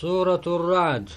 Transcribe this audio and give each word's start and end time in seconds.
سورة 0.00 0.40
الرعد. 0.46 1.08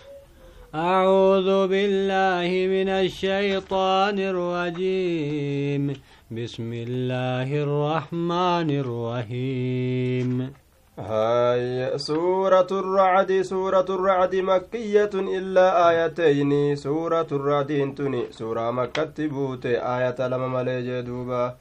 أعوذ 0.75 1.67
بالله 1.67 2.49
من 2.67 2.89
الشيطان 2.89 4.19
الرجيم. 4.19 5.93
بسم 6.31 6.69
الله 6.73 7.49
الرحمن 7.63 8.69
الرحيم. 8.83 10.53
هاي 10.99 11.97
سورة 11.97 12.67
الرعد 12.71 13.41
سورة 13.41 13.85
الرعد 13.89 14.35
مكية 14.35 15.13
إلا 15.13 15.67
آيتين. 15.89 16.75
سورة 16.75 17.27
الرعد 17.31 17.71
انتني 17.71 18.23
سورة 18.31 18.71
مكة 18.71 19.27
بوت 19.27 19.65
آية 19.65 20.27
لما 20.27 20.47
ملي 20.47 21.01
دوبا. 21.01 21.55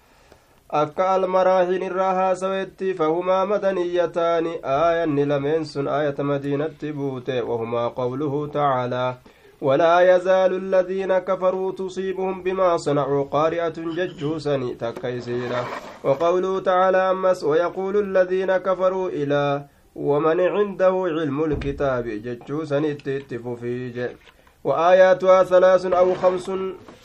Akka 0.80 1.10
almaraahin 1.14 1.82
irraa 1.88 2.14
haasawetti 2.14 2.94
fahumaa 3.00 3.46
madaniyataani 3.46 4.52
aayanni 4.74 5.24
lameen 5.32 5.64
sun 5.72 5.88
aayata 5.96 6.24
madiinatti 6.30 6.92
buute 6.92 7.40
wahumaa 7.50 7.90
qawluhu 8.00 8.48
tacaalaa 8.56 9.14
ولا 9.62 10.16
يزال 10.16 10.52
الذين 10.54 11.18
كفروا 11.18 11.72
تصيبهم 11.72 12.42
بما 12.42 12.76
صنعوا 12.76 13.24
قارئة 13.24 13.76
ججوسني 13.98 14.74
تكيسيرا 14.74 15.64
وقوله 16.04 16.60
تعالى 16.60 16.96
أمس 17.10 17.44
ويقول 17.44 17.96
الذين 17.96 18.56
كفروا 18.56 19.08
إلى 19.08 19.64
ومن 19.96 20.40
عنده 20.40 20.94
علم 21.16 21.44
الكتاب 21.44 22.04
ججوسني 22.06 22.94
تتف 22.94 23.48
في 23.48 23.90
وآياتها 24.64 25.44
ثلاث 25.44 25.86
أو 25.86 26.14
خمس 26.14 26.50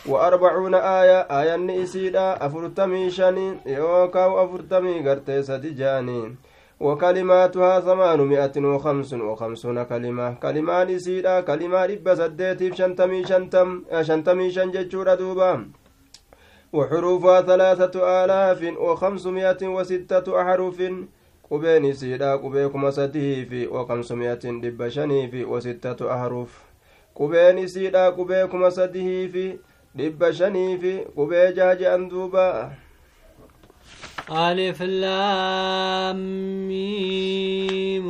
وأربعون 0.06 0.76
آية. 0.76 1.20
آية 1.20 1.56
نئسيدا 1.56 2.46
أفرتمي 2.46 3.10
شنين 3.10 3.60
يوكاو 3.66 4.46
أفرتمي 4.46 5.10
قرتي 5.10 5.44
ستجانين 5.44 6.36
وكلماتها 6.80 7.80
ثمانمائة 7.80 8.56
وخمس 8.58 9.14
وخمسون 9.14 9.84
كلمة. 9.84 10.34
كلمان 10.34 10.90
إسيدا 10.90 11.42
كلمة 11.42 11.86
رب 11.86 12.16
سديتيف 12.16 12.76
شنتمي 12.76 13.26
شنتم 13.26 13.84
شنتمي 14.02 14.52
شنججور 14.52 15.16
دوبا. 15.16 15.66
وحروفها 16.74 17.42
ثلاثة 17.42 18.24
آلاف 18.24 18.78
وخمسمائة 18.78 19.62
وستة 19.68 20.42
أحرف. 20.42 20.82
kuma 21.50 22.92
sadii 22.92 23.46
fi 23.46 23.68
wakamsumiyatin 23.68 24.62
dhibba 24.62 24.92
shanii 24.92 25.28
fi 25.28 25.44
wasittatu 25.44 26.12
ahruf 26.12 26.67
qubeen 27.18 27.58
isiidha 27.66 28.04
qubee 28.18 28.44
kuma 28.52 28.72
sadii 28.72 29.28
fi 29.34 29.46
dhibba 29.98 30.34
shanii 30.40 30.78
fi 30.82 30.94
qubee 31.16 31.48
jaaje'an 31.58 32.10
duuba 32.10 32.48
ألف 34.32 34.82
لام 34.82 36.20
ميم 36.68 38.08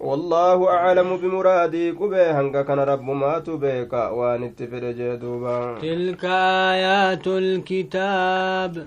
والله 0.00 0.68
أعلم 0.68 1.16
بمرادي 1.16 1.90
قبي 1.90 2.16
هنگا 2.36 2.62
كان 2.62 2.78
رب 2.78 3.02
ما 3.02 3.38
تبيك 3.38 3.92
وان 3.92 4.42
اتفر 4.44 4.90
جدوبا 4.98 5.78
تلك 5.82 6.24
آيات 6.72 7.26
الكتاب 7.26 8.86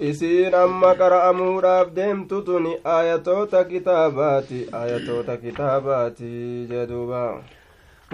isiin 0.00 0.54
amma 0.54 0.90
qara'amuudhaaf 1.00 1.88
deemtu 1.96 2.42
tuni 2.46 2.72
ayatoota 2.84 3.64
kitaabaati 3.64 4.66
ayatoota 4.82 5.36
kitaabaati 5.36 6.66
jedhuuba 6.70 7.22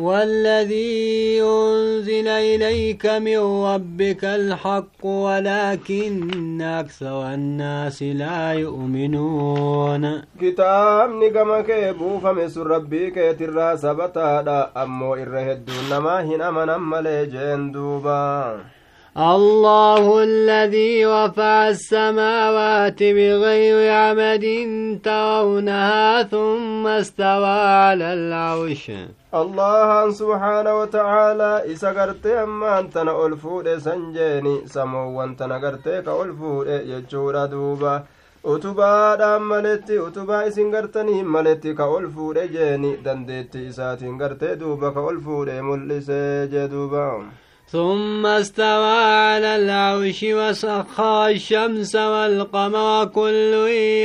والذي 0.01 1.43
أنزل 1.43 2.29
إليك 2.29 3.07
من 3.07 3.39
ربك 3.65 4.25
الحق 4.25 5.07
ولكن 5.07 6.63
أكثر 6.63 7.35
الناس 7.35 8.03
لا 8.03 8.53
يؤمنون. 8.53 10.23
كتاب 10.41 11.11
نقم 11.11 11.61
كيبو 11.61 12.19
فمس 12.19 12.59
ربي 12.59 13.11
كيتر 13.11 13.77
سبتا 13.77 14.71
أمو 14.77 15.15
إرهدون 15.15 15.91
ما 15.99 16.25
هنا 16.25 16.51
من 16.51 16.69
أمالي 16.69 17.27
جندوبا. 17.27 18.59
الله 19.17 20.23
الذي 20.23 21.07
رفع 21.07 21.69
السماوات 21.69 23.03
بغير 23.03 23.93
عمد 23.93 24.45
ترونها 25.05 26.23
ثم 26.23 26.87
استوى 26.87 27.61
على 27.87 28.13
العرش. 28.15 28.91
الله 29.35 30.11
سبحانه 30.11 30.81
وتعالى 30.81 31.73
إسا 31.73 31.91
قرتي 31.91 32.43
أما 32.43 32.79
أنتنا 32.79 33.27
ألفود 33.27 33.79
سنجيني 33.79 34.67
سمو 34.67 35.19
وانتنا 35.19 35.59
قرتي 35.59 36.03
كألفود 36.03 36.67
يجورا 36.67 37.47
دوبا. 37.47 38.03
utubaadhaan 38.45 39.43
maletti 39.43 39.99
utubaa 39.99 40.45
isin 40.49 40.71
gartanii 40.73 41.23
maletti 41.35 41.75
ka 41.79 41.85
ol 41.97 42.07
fuudhe 42.15 42.45
jeeni 42.55 42.93
dandeetti 43.05 43.67
isaatiin 43.71 44.17
gartee 44.23 44.57
duuba 44.61 44.95
ka 44.95 45.01
ol 45.01 45.19
fuudhe 45.27 45.57
mul'ise 45.67 46.49
jee 46.53 46.69
duuba 46.73 47.03
ثم 47.73 48.27
استوى 48.27 48.99
على 49.31 49.57
العرش 49.57 50.21
وسخر 50.23 51.27
الشمس 51.27 51.95
والقمر 51.97 53.05
كل 53.05 53.53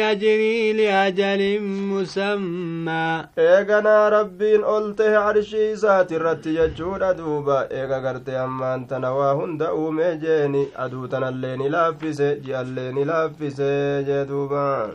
يجري 0.01 0.73
لأجل 0.73 1.61
مسمى. 1.61 3.25
إيغانا 3.39 4.09
ربين 4.09 4.63
ألته 4.63 5.17
عرشي 5.17 5.75
سات 5.75 6.11
الرت 6.11 6.45
يجود 6.45 7.03
دوبا 7.17 7.71
إيغا 7.71 7.97
غرتي 7.97 8.31
أمان 8.31 8.87
تنوى 8.87 9.31
هند 9.33 9.61
أومي 9.61 10.15
جيني 10.15 10.67
أدوتنا 10.75 11.29
اللين 11.29 11.61
لافسي 11.67 12.35
جي 12.35 12.61
اللين 12.61 13.07
لافسي 13.07 14.03
جدوبا 14.07 14.91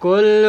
كل 0.00 0.44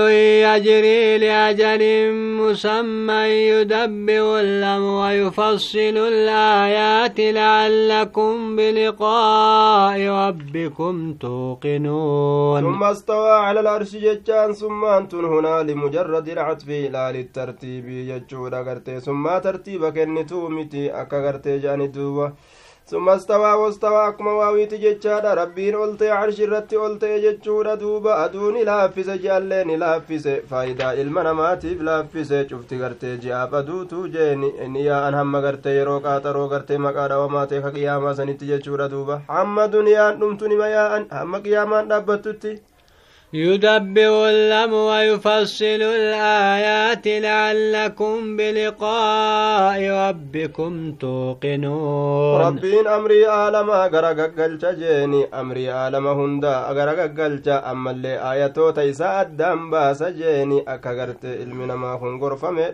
يجري 0.48 1.18
لأجل 1.18 1.82
مسمى 2.14 3.24
يدبر 3.52 4.40
الأمر 4.40 5.02
ويفصل 5.02 5.98
الآيات 6.14 7.20
لعلكم 7.20 8.56
بلقاء 8.56 10.00
ربكم 10.08 11.14
توقنون. 11.14 12.62
ثم 12.62 12.84
استوى 12.84 13.32
على 13.32 13.60
العرش 13.60 13.96
ججان 13.96 14.54
ثم 14.54 14.86
أنتم 14.86 15.26
هنا 15.26 15.64
لمجرد 15.64 16.30
العطف 16.30 16.70
لا 16.70 17.12
للترتيب 17.12 17.86
ججودا 17.88 19.00
ثم 19.00 19.38
ترتيبك 19.38 19.98
النتومتي 19.98 20.92
أكا 21.02 21.42
جاني 21.46 21.88
ثم 22.92 23.10
استوى 23.10 23.54
واستوى 23.54 24.08
أكما 24.08 24.32
واويت 24.32 24.74
جتشادا 24.74 25.34
ربين 25.34 25.76
ألتي 25.84 26.10
عرش 26.10 26.42
الرت 26.42 26.74
ألتي 26.74 27.20
جتشودا 27.24 27.76
دوبا 27.76 28.26
أدون 28.26 28.56
لافس 28.64 29.10
جالين 29.10 29.80
لافس 29.80 30.28
فايدا 30.50 30.94
إلما 31.02 31.24
نماتيف 31.24 31.82
لافس 31.82 32.34
شفت 32.50 32.74
غرتي 32.74 33.18
جاب 33.18 33.56
أدوتو 33.56 34.08
جيني 34.08 34.66
إني 34.66 34.86
يا 34.86 35.08
أن 35.08 35.14
هم 35.14 35.36
غرتي 35.36 35.70
يرو 35.80 36.00
قاترو 36.00 36.46
غرتي 36.46 36.78
مقادا 36.78 37.16
وماتي 37.16 37.60
قياما 37.60 38.14
سنت 38.14 38.44
جتشودا 38.44 38.88
دوبا 38.88 39.22
حما 39.30 39.66
دنيا 39.66 40.12
نمتني 40.12 40.56
ما 40.56 40.68
يا 40.68 40.98
أن 40.98 41.04
هم 41.12 41.36
قياما 41.36 41.82
نبتتي 41.82 42.54
يدبر 43.34 44.30
الأمر 44.30 44.76
ويفصل 44.76 45.82
الآيات 45.82 47.08
لعلكم 47.08 48.38
بلقاء 48.38 49.80
ربكم 49.90 50.92
توقنون. 51.00 52.42
ربين 52.42 52.88
أمري 52.88 53.30
آلما 53.30 53.88
غرقل 53.94 54.58
جيني 54.80 55.26
أمري 55.34 55.72
آلما 55.72 56.12
هندا 56.12 56.56
غرقل 56.76 57.42
أما 57.50 57.92
اللي 57.92 58.32
آياتو 58.32 58.70
تيسا 58.70 59.22
أدام 59.22 59.72
باس 59.72 60.04
جيني 60.04 60.64
أكغرت 60.68 61.26
علمنا 61.26 61.76
ما 61.76 61.94
هنغر 62.02 62.36
فمي 62.36 62.66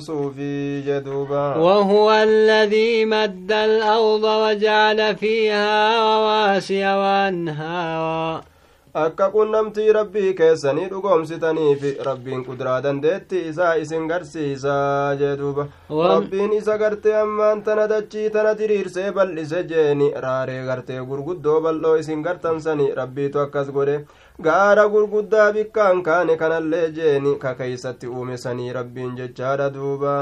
صوفي 0.00 0.80
جدوبا. 0.80 1.56
وهو 1.56 2.12
الذي 2.12 3.04
مد 3.04 3.52
الأرض 3.52 4.24
وجعل 4.24 5.16
فيها 5.16 5.98
رواسي 6.00 6.84
وأنهارا. 6.84 8.55
Akka 9.02 9.26
qunnamtii 9.32 9.92
rabbii 9.96 10.30
keessanii 10.40 10.86
dhugoomsitaniif 10.90 11.82
rabbiin 12.08 12.44
kuduraa 12.44 12.76
dandeetti 12.86 13.40
isaa 13.50 13.72
isin 13.84 14.06
garsiisaa 14.12 15.14
jee 15.22 15.32
duuba 15.40 15.66
rabbiin 16.10 16.52
isa 16.58 16.76
gartee 16.82 17.14
ammaan 17.22 17.62
tana 17.66 17.86
dachii 17.92 18.30
tana 18.36 18.54
diriirsee 18.60 19.08
bal'ise 19.18 19.62
jeeni 19.72 20.08
raaree 20.26 20.62
gartee 20.70 21.00
gurguddoo 21.10 21.58
bal'oo 21.66 21.94
isin 22.04 22.22
gartansani 22.28 22.88
rabbiitu 23.00 23.40
akkas 23.44 23.70
godhe 23.78 23.98
gaara 24.48 24.88
gurguddaa 24.96 25.50
bikkaan 25.58 26.02
kaane 26.10 26.36
kanallee 26.44 26.86
jeeni 27.00 27.34
ka 27.44 27.54
keeysatti 27.60 28.06
uume 28.16 28.36
sanii 28.46 28.72
rabbiin 28.80 29.16
jechaadha 29.22 29.70
duuba 29.78 30.14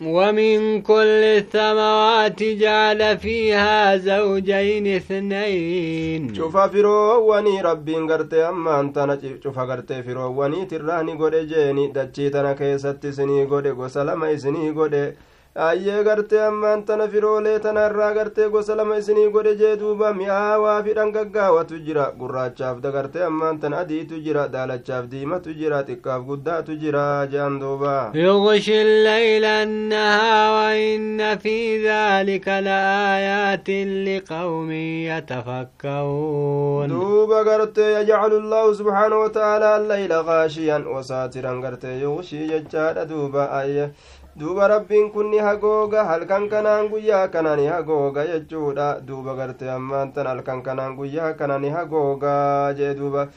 ومن 0.00 0.82
كل 0.82 1.22
الثمرات 1.38 2.42
جعل 2.42 3.18
فيها 3.18 3.96
زوجين 3.96 4.86
اثنين. 4.96 6.34
شوف 6.34 6.56
فرووني 6.56 7.60
ربي 7.62 7.96
غرتي 7.96 8.48
أما 8.48 8.80
أنت 8.80 9.18
شوف 9.44 9.58
غرتي 9.58 10.02
فرووني 10.02 10.64
تراني 10.64 11.12
غودي 11.12 11.46
جيني 11.46 11.88
دجي 11.88 12.30
تنا 12.30 12.52
كيست 12.52 13.06
سني 13.06 13.44
غودي 13.44 13.70
غسلما 13.70 14.36
سني 14.36 14.70
غودي 14.70 15.12
ayyee 15.54 16.02
gartee 16.04 16.40
ammaan 16.42 16.82
tana 16.88 17.06
firoolee 17.08 17.58
tana 17.64 17.80
irraa 17.88 18.12
gartee 18.18 18.48
gosa 18.52 18.74
lama 18.76 18.96
isinii 19.00 19.28
godhe 19.34 19.52
jee 19.60 19.72
duuba 19.80 20.12
mi'aawaa 20.20 20.76
fi 20.84 20.94
dhangaggaawatu 20.98 21.78
jira 21.86 22.04
gurraachaaf 22.20 22.78
dagartee 22.84 23.24
ammaan 23.26 23.58
tana 23.64 23.78
adiitu 23.82 24.20
jira 24.26 24.44
daalachaaf 24.54 25.04
diimatu 25.12 25.52
jira 25.60 25.82
xiqqaaf 25.88 26.22
guddaatu 26.30 26.76
jira 26.84 27.04
jean 27.32 27.60
duuba 27.60 28.12
يغشي 28.14 28.82
الليل 28.82 29.44
النهار 29.44 30.52
وإن 30.56 31.38
في 31.38 31.58
ذلك 31.88 32.48
لآيات 32.48 33.68
لقوم 34.08 34.70
يتفكرون 35.10 36.88
دوبا 36.88 37.38
قرتي 37.50 38.00
يجعل 38.00 38.32
الله 38.32 38.72
سبحانه 38.72 39.16
وتعالى 39.16 39.76
الليل 39.76 40.12
غاشيا 40.12 40.78
وساترا 40.94 41.52
قرتي 41.64 42.00
يغشي 42.00 42.46
ججال 42.46 43.06
دوبا 43.08 43.60
أيه 43.60 43.92
duuba 44.36 44.68
rabbiin 44.68 45.12
kun 45.12 45.28
ni 45.30 45.38
hagooga 45.38 46.04
halkan 46.08 46.48
kanaan 46.48 46.88
guyyaa 46.88 47.28
kana 47.28 47.56
ni 47.56 47.66
hagooga 47.68 48.24
jechuudha 48.26 49.00
duuba 49.06 49.34
garte 49.36 49.68
ammaan 49.70 50.12
tan 50.12 50.26
halkan 50.26 50.62
kanaan 50.62 50.96
guyyaa 50.96 51.36
kana 51.36 51.58
ni 51.58 51.68
hagooga 51.68 52.72
jee 52.78 52.94
duuba 52.96 53.28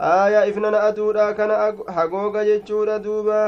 aayaa 0.00 0.44
ifnana 0.50 0.82
aduudha 0.88 1.32
kana 1.38 1.54
hagooga 1.96 2.44
jechuudha 2.44 2.98
duuba 3.06 3.38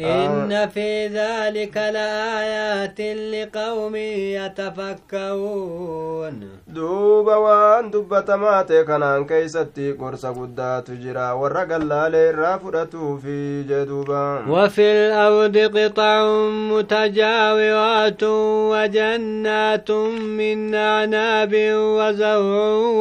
إن 0.00 0.68
في 0.68 1.06
ذلك 1.06 1.76
لآيات 1.76 3.00
لقوم 3.00 3.96
يتفكرون. 5.16 6.48
دوب 6.68 7.26
وان 7.26 7.90
دبتما 7.90 8.62
كنان 8.62 9.24
كيستي 9.26 9.92
قرص 9.92 10.26
قدات 10.26 10.90
جرا 10.90 11.32
ورقل 11.32 11.92
رافرة 12.34 13.18
في 13.22 13.62
جدوبا. 13.62 14.44
وفي 14.48 14.82
الأرض 14.82 15.58
قطع 15.58 16.26
متجاورات 16.72 18.22
وجنات 18.72 19.90
من 19.90 20.74
أعناب 20.74 21.54
وزرع 21.72 22.38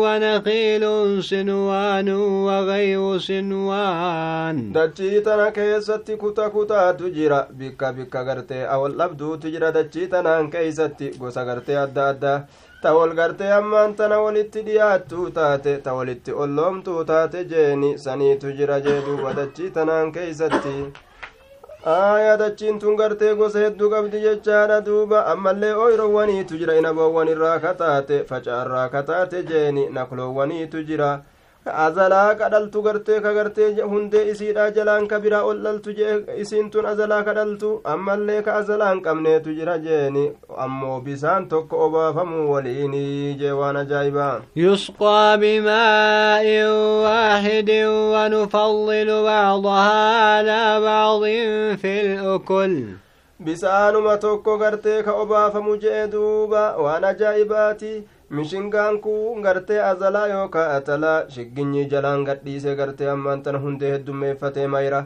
ونخيل 0.04 0.86
سنوان 1.24 2.10
وغير 2.46 3.18
سنوان 3.18 4.72
دجيتنا 4.72 5.50
كيستي 5.50 6.16
كتا 6.16 6.48
كتا 6.48 6.85
guddaatu 6.94 7.10
jira 7.14 7.48
bikka 7.52 7.94
bikka 7.94 8.24
gartee 8.26 8.66
awol 8.68 8.94
dhabduutu 8.98 9.50
jira 9.52 9.72
dachii 9.72 10.08
tanaan 10.08 10.50
keeysatti 10.52 11.10
gosa 11.20 11.46
gartee 11.46 11.76
adda 11.78 12.08
addaa 12.10 12.46
ta 12.82 12.94
wol 12.94 13.14
gartee 13.16 13.52
ammaan 13.52 13.96
tana 13.96 14.20
walitti 14.22 14.62
dhiyaattuu 14.66 15.30
taate 15.32 15.78
ta 15.84 15.94
walitti 15.94 16.32
olloomtuu 16.32 17.04
taate 17.06 17.44
jeeni 17.46 17.98
saniitu 17.98 18.52
jira 18.58 18.80
jee 18.82 19.02
duuba 19.06 19.34
dachii 19.34 19.70
tanaan 19.72 20.12
keeysatti 20.12 20.76
aayaa 21.86 22.38
dachiin 22.38 22.80
tun 22.80 22.96
gartee 22.98 23.36
gosa 23.36 23.60
hedduu 23.60 23.90
qabdi 23.90 24.22
jechaadha 24.22 24.82
duuba 24.86 25.26
ammallee 25.34 25.74
ooyroowwaniitu 25.74 26.58
jira 26.58 26.76
inaboowwan 26.78 27.28
irraa 27.34 27.60
kataate 27.60 28.24
facaarraa 28.30 28.90
kataate 28.90 29.44
jeeni 29.44 29.90
nakloowwaniitu 29.90 30.84
jira 30.84 31.10
azalaa 31.66 32.36
kadhaltu 32.40 32.82
gartee 32.86 33.20
ka 33.22 33.34
gartee 33.34 33.70
hundee 33.92 34.24
isiidha 34.32 34.66
jalaan 34.76 35.08
ka 35.12 35.20
biraa 35.20 35.44
ol 35.50 35.58
dhaltu 35.66 35.94
jee 36.00 36.18
isiin 36.44 36.70
tun 36.72 36.86
azalaa 36.92 37.24
kadhaltu 37.28 37.70
ammallee 37.94 38.42
ka 38.48 38.54
azalaa 38.62 38.90
hin 38.94 39.02
qabneetu 39.08 39.56
jira 39.60 39.78
jeeni 39.86 40.26
ammoo 40.66 41.00
bisaan 41.08 41.48
tokko 41.54 41.86
obaafamuu 41.86 42.46
waliini 42.54 43.34
jee 43.40 43.52
waan 43.62 43.78
ajaa'ibaa 43.84 44.34
yusqaa 44.64 45.38
bimaa'in 45.46 46.70
waaxidin 47.06 47.90
wanufaddilu 48.14 49.18
bacdahaa 49.30 50.38
alaa 50.40 50.80
bacdin 50.86 51.78
fi 51.82 51.96
l'ukul 52.22 52.76
bisaanuma 53.46 54.18
tokko 54.18 54.58
gartee 54.58 55.00
ka 55.04 55.14
obaafamu 55.24 55.78
jee 55.78 56.08
duuba 56.12 56.62
waan 56.84 57.04
ajaa'ibaati 57.12 57.94
mishingaan 58.30 59.00
kun 59.02 59.42
gartee 59.42 59.82
azalaa 59.82 60.28
yookaa 60.28 60.76
atalaa 60.76 61.30
shigginyi 61.30 61.86
jalaan 61.90 62.24
gadhiise 62.26 62.76
gartee 62.76 63.10
ammaan 63.10 63.42
tana 63.44 63.60
hundee 63.66 63.92
heddummeeffatee 63.92 64.68
mayra 64.68 65.02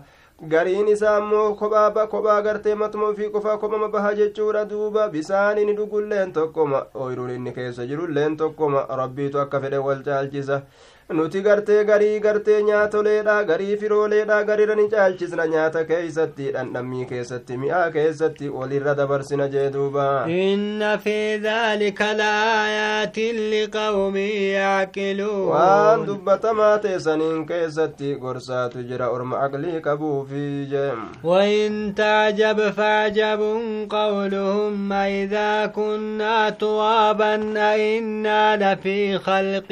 gariin 0.52 0.88
isaa 0.88 1.16
ammoo 1.22 1.56
kophaa 1.62 2.08
kophaa 2.14 2.42
gartee 2.42 2.76
matuma 2.76 3.08
ofii 3.14 3.30
qofaa 3.34 3.58
kophama 3.58 3.90
baha 3.96 4.14
jechuudha 4.20 4.66
duuba 4.70 5.10
bisaan 5.16 5.58
inni 5.64 5.74
dhugulleen 5.80 6.32
tokkoma 6.38 6.86
ooyiruun 6.96 7.30
inni 7.36 7.52
keessa 7.58 7.86
jirulleen 7.90 8.38
tokkoma 8.38 8.86
rabbiitu 9.02 9.40
akka 9.40 9.60
fedhe 9.66 9.78
wal 9.88 10.04
caalchisa 10.08 10.62
nuti 11.18 11.42
gartee 11.42 11.84
garii 11.86 12.20
gartee 12.24 12.58
nyaatoleedha 12.64 13.36
garii 13.50 13.78
firooleedha 13.82 14.36
garirra 14.50 14.76
ni 14.80 14.84
caalchisna 14.90 15.46
nyaata 15.54 15.82
keeysatti 15.92 16.50
dhandhammii 16.56 17.06
keessatti 17.12 17.58
mi'aa 17.62 17.88
keessatti 17.96 18.50
walirra 18.58 18.94
dabarsina 19.00 19.48
jee 19.56 19.64
duuba 19.76 20.04
inna 20.34 20.92
fi 21.06 21.16
dhaalika 21.46 22.10
laayaatin 22.20 23.40
liqawmin 23.54 24.36
yaaqiluun 24.58 25.48
waan 25.54 26.06
dubbatamaa 26.12 26.78
teessaniin 26.86 27.42
keessatti 27.54 28.14
gorsaatu 28.26 28.86
jira 28.92 29.10
orma 29.16 29.42
aqlii 29.48 29.82
qabuufi 29.90 30.46
jee 30.76 30.92
وإن 31.24 31.96
تعجب 31.96 32.60
فعجب 32.70 33.42
قولهم 33.90 34.94
أئذا 34.94 35.66
كنا 35.66 36.50
ترابا 36.50 37.34
أئنا 37.58 38.56
لفي 38.74 39.18
خلق 39.18 39.72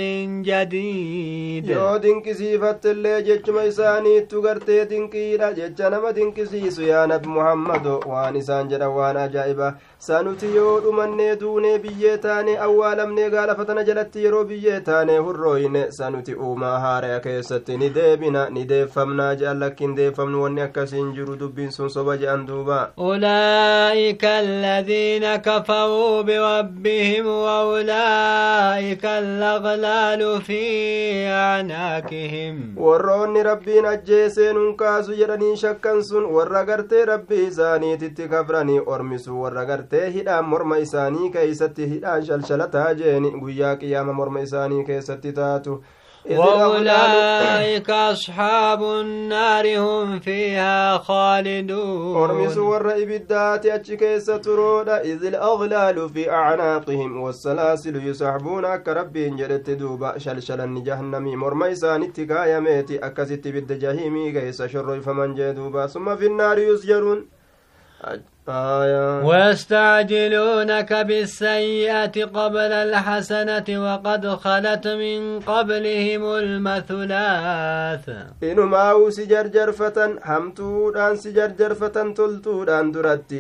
جديد 0.50 1.27
yoo 1.72 2.00
dinqisiifattillee 2.04 3.22
jechuma 3.28 3.64
isaaniittu 3.72 4.42
gartee 4.46 4.86
dinqiidha 4.90 5.52
jecha 5.60 5.90
nama 5.90 6.12
dinqisiisu 6.18 6.84
yaa 6.90 7.08
nabi 7.14 7.28
muhammado 7.38 8.00
waan 8.14 8.36
isaan 8.42 8.70
jedhan 8.74 8.94
waan 8.98 9.18
ajaa'iba 9.26 9.70
sanuti 10.08 10.50
yoo 10.56 10.74
dhumannee 10.86 11.36
duunee 11.42 11.78
biyyee 11.86 12.18
taane 12.26 12.58
awwaalamnee 12.68 13.30
gaalafatana 13.36 13.84
jalatti 13.92 14.24
yeroo 14.26 14.44
biyyee 14.52 14.80
taane 14.90 15.18
hurrooyne 15.18 15.84
sanuti 16.00 16.36
uumaa 16.48 16.80
haaraya 16.86 17.20
keessatti 17.28 17.78
ni 17.84 17.90
deebina 18.00 18.50
ni 18.58 18.66
deeffamnaa 18.74 19.32
je'an 19.44 19.60
lakkin 19.66 19.96
deeffamnu 20.02 20.44
wanni 20.44 20.62
akkasiin 20.68 21.14
jiru 21.20 21.36
dubbiin 21.44 21.72
sun 21.80 21.90
soba 21.98 22.18
je'an 22.26 22.46
duuba 22.52 22.80
أولئك 22.98 24.24
الذين 24.26 25.36
كفروا 25.36 26.22
بربهم 26.22 27.28
وأولئك 27.28 29.06
الأغلال 29.06 30.42
في 30.42 30.64
أعناقهم 31.29 32.75
warroonni 32.77 33.43
rabbiin 33.43 33.87
ajjeesee 33.87 34.53
nun 34.53 34.77
kaasu 34.77 35.13
jedhanii 35.21 35.57
shakkan 35.57 36.03
sun 36.05 36.25
warra 36.37 36.65
gartee 36.65 37.05
rabbii 37.11 37.47
isaaniititti 37.47 38.29
kafranii 38.29 38.81
ormisu 38.87 39.41
warra 39.43 39.65
gartee 39.71 40.11
hidhaan 40.17 40.45
morma 40.45 40.77
isaanii 40.87 41.31
keeysatti 41.37 41.89
hidhaan 41.95 42.25
shalshalataa 42.31 42.95
jeeni 43.03 43.31
guyyaa 43.45 43.77
qiyyaama 43.83 44.13
morma 44.21 44.41
isaanii 44.49 44.85
keessatti 44.91 45.33
taatu 45.41 45.83
وأولئك 46.30 47.90
أصحاب 47.90 48.84
النار 48.84 49.80
هم 49.80 50.20
فيها 50.20 50.98
خالدون. 50.98 52.18
أرمس 52.18 52.58
ورأي 52.58 53.06
بالدات 53.06 53.66
أتشكي 53.66 54.20
سترود 54.20 54.90
إذ 54.90 55.26
الأغلال 55.26 56.10
في 56.10 56.32
أعناقهم 56.32 57.22
والسلاسل 57.22 58.08
يسحبون 58.08 58.76
كرب 58.76 59.14
جرت 59.14 59.70
دوبا 59.70 60.18
شلشل 60.18 60.84
جهنم 60.84 61.26
مرميسان 61.40 62.04
اتقا 62.04 62.46
يميت 62.46 62.92
أكزت 62.92 63.48
بالدجاهيم 63.48 64.32
كيس 64.34 64.62
شر 64.62 65.02
فمن 65.02 65.36
جدوبا 65.36 65.88
ثم 65.88 66.16
في 66.16 66.26
النار 66.26 66.58
يسجرون. 66.60 67.26
ويستعجلونك 69.24 70.94
بالسيئة 70.94 72.26
قبل 72.26 72.72
الحسنة 72.72 73.68
وقد 73.86 74.28
خلت 74.28 74.88
من 74.88 75.40
قبلهم 75.40 76.24
المثلات 76.36 78.06
إنما 78.44 78.66
ماو 78.66 79.10
سجر 79.10 79.48
جرفة 79.48 79.98
همتو 80.26 80.92
دان 80.92 81.16
سجر 81.16 81.48
جرفة 81.60 82.14
تلتو 82.18 82.64
دان 82.64 82.92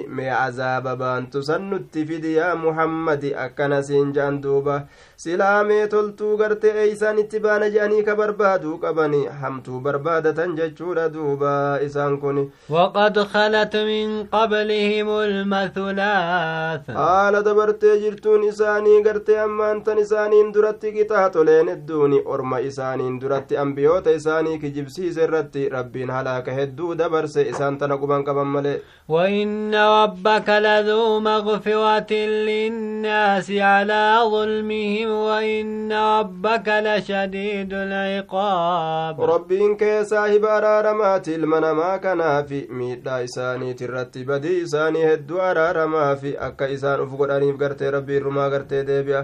مي 0.07 0.29
عذاب 0.29 0.97
بان 0.97 1.29
تسنت 1.29 1.97
في 1.97 2.33
يا 2.33 2.53
محمد 2.53 3.25
أكنا 3.25 3.81
جندوبة 3.89 4.83
siin 5.19 5.38
je'an 5.38 5.57
duuba 5.57 5.57
silaa 5.57 5.63
mee 5.63 5.88
toltuu 5.88 6.38
gartee 6.38 6.71
eeysaan 6.83 7.19
itti 7.19 7.39
baana 7.39 7.69
je'anii 7.75 8.03
ka 8.03 8.15
barbaaduu 8.15 8.77
qabani 8.83 9.25
hamtuu 9.41 9.79
barbaadatan 9.79 10.55
jechuudha 10.57 11.09
duuba 11.13 11.79
isaan 11.86 12.17
kun 12.19 12.50
وقد 12.69 13.19
خلت 13.19 13.75
من 13.75 14.25
قبلهم 14.31 15.09
المثلات 15.09 16.81
haala 16.95 17.41
dabartee 17.45 18.00
jirtuun 18.00 18.43
isaanii 18.43 19.01
gartee 19.03 19.39
ammaantan 19.39 19.97
isaaniin 19.97 20.53
duratti 20.53 20.91
qixaaxoleen 20.91 21.67
hedduuni 21.69 22.21
orma 22.25 22.59
isaaniin 22.59 23.21
duratti 23.21 23.57
ambiyoota 23.57 24.12
isaanii 24.12 24.59
kijibsiise 24.59 25.24
irratti 25.24 25.69
rabbiin 25.69 26.09
halaaka 26.09 26.51
hedduu 26.51 26.95
dabarse 26.97 27.41
isaan 27.50 27.77
tana 27.77 27.97
quban 27.97 28.24
qaban 28.24 28.47
malee 28.47 28.79
وإن 29.09 29.75
ربك 29.75 30.50
لذو 30.50 31.19
مغفرة 31.19 32.13
للناس 32.13 33.51
على 33.51 34.17
ظلمهم 34.31 35.06
وإن 35.06 35.92
ربك 35.92 36.68
لشديد 36.68 37.72
العقاب 37.72 39.16
rabbiin 39.32 39.76
kee 39.76 40.04
saahiba 40.04 40.52
araaramaati 40.56 41.34
ilma 41.34 41.61
namaa 41.61 41.99
kanaafi 41.99 42.66
miidhaa 42.70 43.20
isaaniit 43.28 43.80
irratti 43.80 44.25
badii 44.25 44.58
isaanii 44.61 44.92
isaanii 44.92 45.02
hedduu 45.11 45.40
araaramaa 45.40 46.16
fi 46.16 46.34
akka 46.49 46.66
isaan 46.76 47.00
uf 47.04 47.12
godhaniif 47.20 47.56
gartee 47.62 47.90
rabbii 47.90 48.16
irrumaa 48.20 48.49
gartee 48.54 48.82
deebi'a 48.87 49.22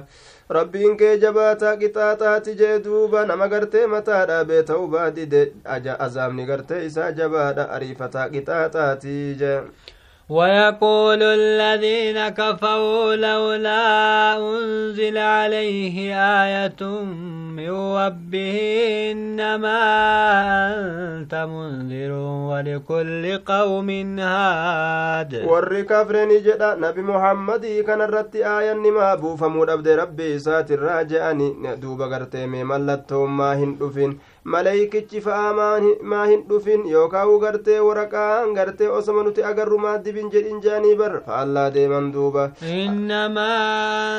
rabbiin 0.57 0.97
kee 1.03 1.13
jabaataa 1.25 1.75
qixaaxaati 1.83 2.55
jee 2.61 2.79
duuba 2.85 3.25
nama 3.31 3.49
gartee 3.55 3.87
mataa 3.95 4.23
dhaabee 4.31 4.63
ta'uu 4.71 4.89
baadide 4.95 5.43
azaabni 6.09 6.47
gartee 6.53 6.85
isaa 6.91 7.11
jabaadha 7.21 7.69
ariifataa 7.79 8.29
qixaaxaati 8.35 9.17
jee 9.43 9.57
ويقول 10.30 11.24
الذين 11.24 12.30
كفروا 12.30 13.16
لولا 13.16 13.84
أنزل 14.38 15.18
عليه 15.18 16.16
آية 16.16 16.84
من 17.60 17.70
ربه 17.70 18.58
إنما 19.12 19.80
أنت 21.20 21.36
منذر 21.36 22.12
ولكل 22.50 23.38
قوم 23.46 23.90
هاد. 24.20 25.44
ور 25.46 25.82
كفر 25.82 26.26
نجد 26.26 26.62
نبي 26.62 27.02
محمد 27.02 27.66
كان 27.88 28.02
الرت 28.02 28.36
آية 28.36 28.74
نما 28.74 29.16
بوفا 29.16 29.48
مرب 29.48 29.88
ربي 29.88 30.40
سات 30.40 30.72
الراجعني 30.72 31.76
دوبا 31.76 32.28
ملتهم 32.46 33.38
ما 33.38 33.54
هندفين 33.54 34.20
maleykichi 34.44 35.22
fa'a 35.22 35.54
maa 36.12 36.26
hin 36.26 36.42
dhufin 36.50 36.86
yookaa 36.94 37.26
gartee 37.44 37.80
waraqaan 37.80 38.54
gartee 38.56 38.88
osoma 38.98 39.24
nuti 39.24 39.44
agarru 39.50 39.78
maaddibin 39.86 40.30
jedhin 40.34 40.60
jaanii 40.66 40.96
bar 41.02 41.12
faallaa 41.28 41.70
deeman 41.76 42.10
duuba 42.14 42.44
innamaa 42.80 43.54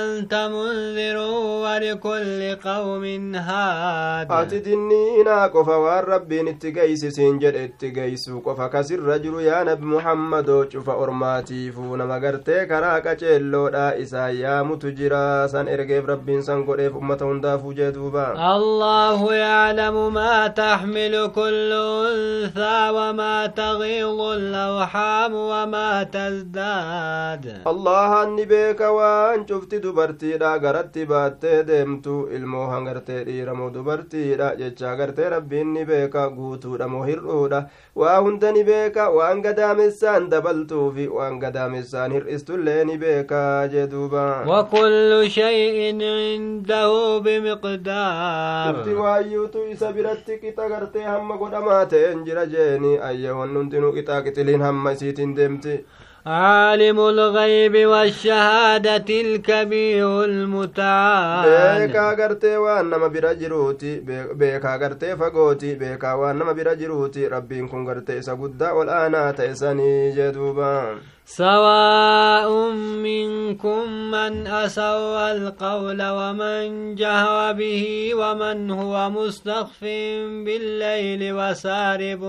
anta 0.04 0.40
mundirun 0.54 1.61
walikulli 1.64 2.49
qawmin 2.62 3.35
haad 3.49 4.33
ati 4.38 4.61
dinniinaa 4.69 5.49
qofa 5.57 5.78
waan 5.85 6.04
rabbiin 6.12 6.49
itti 6.54 6.73
geeysisiin 6.78 7.38
jedhe 7.45 7.64
itti 7.69 7.90
geeysuu 7.99 8.40
qofa 8.49 8.69
kasirra 8.76 9.19
jiru 9.26 9.40
yaa 9.49 9.61
nabi 9.71 9.87
muhammadoo 9.93 10.64
cufa 10.76 10.97
ormaatiifuu 11.04 11.97
nama 12.02 12.19
gartee 12.25 12.64
karaa 12.73 12.97
qaceelloodha 13.09 13.85
isaa 14.07 14.31
yaamutu 14.40 14.93
jira 15.02 15.23
san 15.57 15.69
ergeef 15.76 16.07
rabbiin 16.14 16.43
san 16.50 16.64
godheef 16.64 16.97
ummata 17.02 17.25
hundaafuu 17.33 17.73
jee 17.83 17.93
duuba 18.00 18.26
allahu 18.54 19.33
yaclamu 19.43 20.11
ما 20.14 20.47
تحمل 20.47 21.14
كل 21.38 21.71
أنثى 22.11 22.78
وما 22.97 23.47
تغيظ 23.47 24.21
الأوحام 24.21 25.33
وما 25.35 25.90
تزداد. 26.02 27.44
الله 27.66 28.23
أني 28.23 28.44
بيك 28.44 28.80
وأن 28.80 29.40
شفت 29.49 29.75
دبرتي 29.75 30.38
لا 30.38 30.52
قردت 30.52 30.99
بات 30.99 31.44
دمت 31.71 32.06
إلمو 32.06 32.64
هنغرتي 32.73 33.23
ريرمو 33.23 33.68
دبرتي 33.68 34.35
لا 34.37 34.54
جيتشا 34.54 34.90
قرتي 34.99 35.25
ربي 35.35 35.61
أني 35.62 35.85
بيك 35.85 36.16
قوتو 36.16 36.76
رمو 36.76 37.04
هرودا 37.04 37.61
وان 37.97 38.38
تني 38.38 38.62
بيك 38.62 38.97
وأن 38.97 39.47
قدام 39.47 39.80
السان 39.80 40.28
دبلتو 40.28 40.90
في 40.90 41.09
وأن 41.09 41.44
قدام 41.44 41.75
السان 41.75 42.12
هرئست 42.12 42.50
الليني 42.50 42.97
بيك 42.97 43.33
جدوبا. 43.73 44.28
وكل 44.50 45.30
شيء 45.30 46.02
عنده 46.02 47.18
بمقدار. 47.18 48.75
Biratti 50.04 50.40
qixa 50.40 50.68
gartee 50.68 51.04
hamma 51.11 51.37
godhamaa 51.42 51.84
ta'een 51.92 52.25
jira 52.30 52.46
jeeni. 52.54 52.96
Ayyahoon 53.11 53.54
hundinuu 53.58 53.92
qixaa 53.99 54.25
qixiliin 54.26 54.66
hamma 54.70 54.99
isiitiin 54.99 55.37
deemti. 55.37 55.76
عالم 56.26 57.00
الغيب 57.00 57.87
والشهادة 57.87 59.04
الكبير 59.20 60.25
المتعال 60.25 61.87
بيكا 61.87 62.12
غرتي 62.12 62.56
وانما 62.56 63.06
برا 63.06 63.32
جروتي 63.32 64.00
بيكا 64.32 64.76
غرتي 64.76 65.16
فغوتي 65.16 65.75
بيكا 65.75 66.12
وانما 66.12 66.52
برا 66.52 66.75
جروتي 66.75 67.26
ربين 67.26 67.68
كن 67.68 67.88
غرتي 67.88 68.18
إسا 68.18 68.32
قدا 68.32 68.70
والآن 68.70 69.34
تيساني 69.34 70.11
جدوبا 70.11 70.96
سواء 71.26 72.71
منكم 73.00 74.11
من 74.11 74.47
أسر 74.47 75.31
القول 75.31 76.02
ومن 76.02 76.95
جهر 76.95 77.52
به 77.52 78.11
ومن 78.14 78.71
هو 78.71 79.11
مستخف 79.11 79.85
بالليل 80.45 81.33
وسارب 81.33 82.21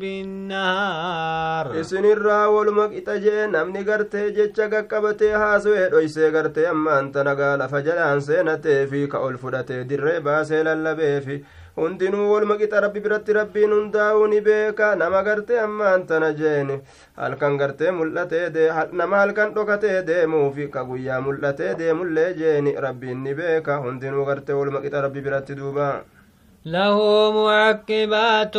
بالنهار. 0.00 1.80
إسن 1.80 2.04
الراول 2.04 2.74
مكتجي 2.74 3.46
نمني 3.46 3.82
غرتي 3.82 4.30
جتشا 4.30 4.80
قبتي 4.80 5.30
هاسوه 5.32 5.88
دويسي 5.88 6.28
غرتي 6.28 6.70
أما 6.70 6.98
أنت 7.00 7.18
نقال 7.18 7.68
فجلان 7.68 8.20
سينتي 8.20 8.86
في 8.86 9.06
كأول 9.06 9.38
فرتي 9.38 9.82
دري 9.82 10.20
باسي 10.20 10.62
للبي 10.62 11.20
في 11.20 11.42
hundinuu 11.76 12.28
waluma 12.32 12.56
qixa 12.60 12.80
rabbi 12.84 13.00
biratti 13.04 13.32
rabbiin 13.32 13.72
hundaa'uu 13.76 14.26
ni 14.32 14.40
beeka 14.46 14.94
nama 15.02 15.22
gartee 15.28 15.58
ammaan 15.66 16.06
tana 16.06 16.32
jeeni 16.40 16.76
halkan 17.16 17.56
gartee 17.60 17.90
mul'atee 17.98 18.46
nama 18.92 19.16
halkan 19.22 19.54
dhokatee 19.54 20.02
deemuufi 20.08 20.68
ka 20.74 20.84
guyyaa 20.84 21.20
mul'atee 21.26 21.74
deemullee 21.78 22.34
jeeni 22.40 22.74
rabbiin 22.86 23.22
ni 23.24 23.34
beeka 23.34 23.78
hundinuu 23.86 24.24
gartee 24.30 24.54
waluma 24.60 24.80
qixa 24.84 25.00
rabbi 25.06 25.20
biratti 25.28 25.54
duuba 25.60 25.88
له 26.64 26.96
معقبات 27.32 28.56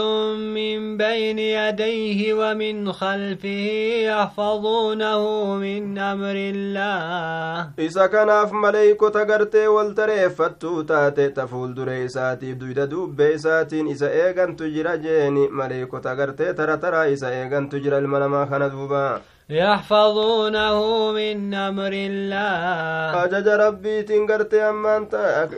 من 0.55 0.97
بين 0.97 1.39
يديه 1.39 2.33
ومن 2.33 2.91
خلفه 2.91 3.67
يحفظونه 4.11 5.55
من 5.55 5.97
أمر 5.97 6.35
الله. 6.35 7.69
إذا 7.79 8.05
كان 8.05 8.47
في 8.47 8.55
ملائكة 8.55 9.09
تغرتي 9.09 9.67
والتريفتو 9.67 10.81
تاتي 10.81 11.29
تفول 11.29 11.73
دري 11.73 12.05
إساتي 12.05 12.53
دويدا 12.53 12.85
دوب 12.85 13.21
إساتين 13.21 13.87
إذا 13.87 14.11
إيغان 14.11 14.55
تجرى 14.55 14.97
جيني 14.97 15.47
ملائكة 15.47 15.99
تغرتي 15.99 16.53
ترى 16.53 16.77
ترى. 16.77 17.13
إذا 17.13 17.29
إيغان 17.29 17.69
تجرى 17.69 17.97
المنما 17.97 18.45
خندوبا 18.45 19.21
يحفظونه 19.49 20.77
من 21.11 21.53
أمر 21.53 21.93
الله. 21.93 23.23
أجج 23.23 23.47
ربي 23.47 24.01
تنقرتي 24.07 24.61
أمان 24.69 25.07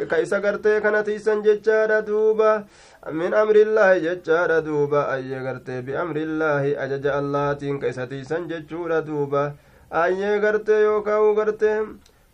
كيسا 0.10 0.40
قرتي 0.40 0.80
كانت 0.80 1.10
إسان 1.10 1.42
ججارة 1.42 2.00
دوبا. 2.00 2.66
من 3.12 3.34
أمر 3.34 3.56
الله 3.56 3.98
ججارة 3.98 4.60
دوبا 4.60 5.14
أي 5.14 5.48
قرتي 5.48 5.82
بأمر 5.82 6.16
الله. 6.16 6.84
أجج 6.84 7.06
الله 7.08 7.54
تنكيسا 7.54 8.06
تيسان 8.06 8.48
ججورة 8.48 9.00
دوبا. 9.00 9.54
أي 9.94 10.40
قرتي 10.44 10.82
يوكاو 10.82 11.40
قرتي 11.40 11.86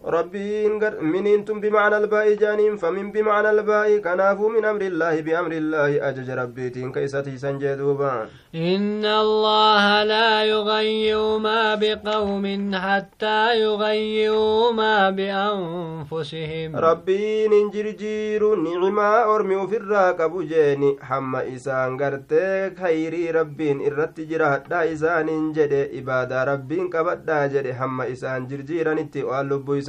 ربين 0.06 0.80
منينتم 1.02 1.60
بمعنى 1.60 1.98
الباء 1.98 2.34
جانين؟ 2.34 2.76
فمن 2.76 3.12
بمعنى 3.12 3.50
الباء 3.50 3.98
كنافوا 3.98 4.50
من 4.50 4.66
أمر 4.66 4.82
الله 4.82 5.22
بأمر 5.22 5.52
الله. 5.52 6.10
أجج 6.10 6.30
ربيتين 6.30 6.92
كيستي 6.92 7.38
سنجدوبا 7.38 8.28
إن 8.56 9.06
الله 9.06 10.04
لا 10.04 10.46
يغير 10.46 11.38
ما 11.38 11.76
بقوم 11.76 12.46
حتى 12.76 13.62
يغيروا 13.62 14.72
ما 14.72 15.10
بأنفسهم. 15.10 16.76
ربين 16.76 17.54
انجرجير 17.54 18.56
نعما 18.56 19.36
أرمي 19.36 19.68
في 19.68 19.78
الراقب 19.78 20.48
جيني. 20.48 20.98
حما 21.02 21.56
إسان 21.56 22.02
غرتي 22.02 22.76
خيري 22.82 23.32
ربين. 23.32 23.86
إرت 23.86 24.20
جرهد 24.20 24.74
إسان 24.74 25.30
انجد 25.30 25.74
إبادة 25.94 26.44
ربين 26.44 26.90
كبدا 26.90 27.48
جد 27.48 27.72
حما 27.72 28.12
إسان 28.12 28.48
جرجيرا 28.48 28.94
نتي. 28.94 29.24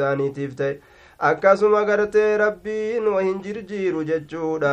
Isaaniitiif 0.02 0.54
ta'e 0.62 0.75
akkasuma 1.30 1.85
gartee 1.90 2.30
rabbiin 2.42 3.06
wa 3.14 3.23
hin 3.23 3.42
jirjiiru 3.47 4.04
jechuudha 4.11 4.73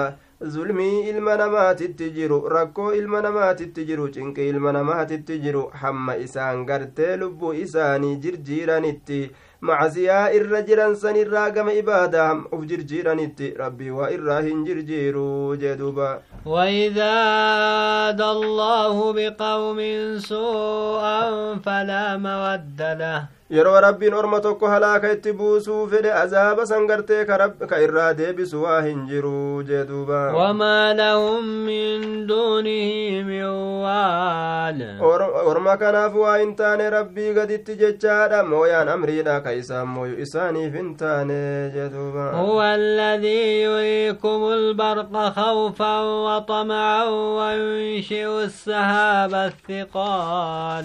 zulmii 0.54 1.10
ilma 1.12 1.36
namaatitti 1.42 2.10
jiru 2.18 2.40
rakkoo 2.54 2.92
ilma 3.00 3.22
namaatitti 3.26 3.86
jiru 3.90 4.08
cinqii 4.16 4.48
ilma 4.54 4.72
namaatitti 4.78 5.38
jiru 5.46 5.64
hamma 5.82 6.16
isaan 6.26 6.64
gartee 6.72 7.12
lubbuu 7.24 7.54
isaanii 7.66 8.16
jirjiiranitti 8.26 9.20
macsiyaa 9.68 10.32
irra 10.38 10.62
jiran 10.68 10.96
sanirraa 10.96 11.50
gama 11.56 11.74
ibaadaa 11.82 12.30
uf 12.58 12.62
jirjiiranitti 12.70 13.54
rabbii 13.64 13.90
waa 13.98 14.10
irraa 14.18 14.42
hin 14.50 14.66
jirjiiru 14.70 15.58
jee 15.64 15.76
duuba 15.84 16.10
وإذا 16.46 17.14
أراد 17.14 18.22
الله 18.22 19.14
بقوم 19.14 19.80
سوءا 20.20 21.22
فلا 21.66 22.18
مود 22.18 22.80
له 22.82 23.22
yeroo 23.50 23.80
rabbiin 23.82 24.14
orma 24.14 24.40
tokko 24.46 24.68
halaaka 24.70 25.12
itti 25.12 25.32
buusuu 25.34 25.88
fedhe 25.92 26.12
azaaba 26.14 26.66
san 26.72 26.86
gartee 26.88 27.26
ka 27.26 27.78
irraa 27.86 28.14
deebisu 28.20 28.62
waa 28.64 28.82
hin 28.88 29.00
jiru 29.10 29.64
jee 29.70 29.84
duuba 29.90 30.20
wamaa 30.40 30.94
lahum 31.00 31.48
min 31.70 32.28
duunihi 32.30 33.24
min 33.30 33.46
waal 33.86 34.80
orma 35.54 35.74
kanaaf 35.84 36.14
waa 36.24 36.38
hin 36.42 36.54
taane 36.60 36.86
rabbii 36.98 37.34
gaditti 37.40 37.76
jechaadha 37.82 38.44
mooyaan 38.52 38.88
amriidha 38.96 39.40
isaaniif 39.54 40.74
hin 40.80 40.96
taane 41.02 41.40
jee 41.76 41.90
duuba 41.96 42.26
huwa 42.42 42.72
alladii 42.74 43.62
yuriikum 43.64 44.44
albarqa 44.58 45.26
khawfan 45.40 46.06
waطamcan 46.28 47.14
wayunshi'u 47.40 48.40
السحاب 48.50 49.34
الثقال 49.34 50.84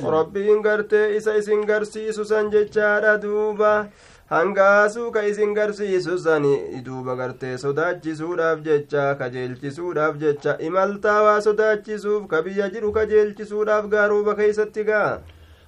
gartee 0.63 1.17
isa 1.17 1.37
isin 1.37 1.67
garsiisu 1.67 2.25
san 2.25 2.51
jechaadha 2.51 3.19
duuba 3.23 3.87
hangaasuu 4.31 5.11
ka 5.11 5.23
isin 5.31 5.55
garsiisu 5.55 6.19
sani 6.19 6.55
duuba 6.87 7.15
gartee 7.17 7.57
sodaachisuudhaaf 7.65 8.59
jecha 8.69 9.15
kajeelchisuudhaaf 9.21 10.17
jecha 10.23 10.57
imaltaa 10.69 11.23
waa 11.27 11.41
sodaachisuuf 11.47 12.27
ka 12.33 12.43
biyya 12.43 12.69
jiru 12.75 12.93
kajeelchisuudhaaf 12.99 13.87
gaaruuba 13.95 14.35
keeysatti 14.41 14.85
gaa 14.91 15.19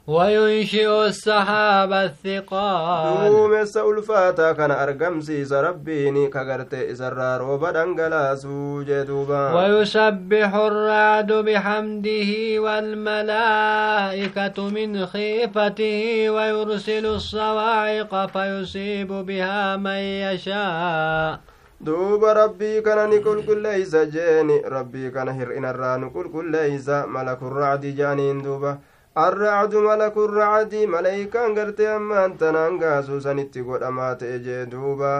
وينشئ 0.06 1.06
السحاب 1.06 1.92
الثقال. 1.92 3.30
دوم 3.30 3.54
السؤلفات 3.54 4.40
كان 4.40 4.70
أرقم 4.70 5.20
سيس 5.20 5.52
ربيني 5.52 6.26
كغرت 6.28 6.74
إزرار 6.74 7.42
وبدنقل 7.42 8.38
سوجدوبا 8.38 9.52
ويسبح 9.54 10.54
الرعد 10.54 11.32
بحمده 11.32 12.30
والملائكة 12.64 14.58
من 14.68 15.06
خيفته 15.06 16.30
ويرسل 16.30 17.06
الصواعق 17.06 18.26
فيصيب 18.26 19.08
بها 19.12 19.76
من 19.76 20.00
يشاء. 20.26 21.38
duuba 21.80 22.34
rabbii 22.34 22.82
kana 22.82 23.06
ni 23.06 23.20
qulqulleeysa 23.20 24.06
jeeni 24.06 24.62
rabbii 24.64 25.10
kana 25.12 25.32
hir'inarraa 25.32 25.98
nu 26.00 26.08
qulqulleeysa 26.14 27.06
malakun 27.06 27.52
racdi 27.52 27.92
jaaniin 27.92 28.40
duuba 28.44 28.78
arracdu 29.16 29.80
malakurracdi 29.82 30.86
maleykaan 30.86 31.54
gartee 31.54 31.88
ammaan 31.94 32.36
tanaan 32.38 32.78
gaasuu 32.78 33.20
sanitti 33.20 33.62
godhamaa 33.64 34.14
ta'e 34.14 34.38
jee 34.46 34.66
duuba. 34.70 35.12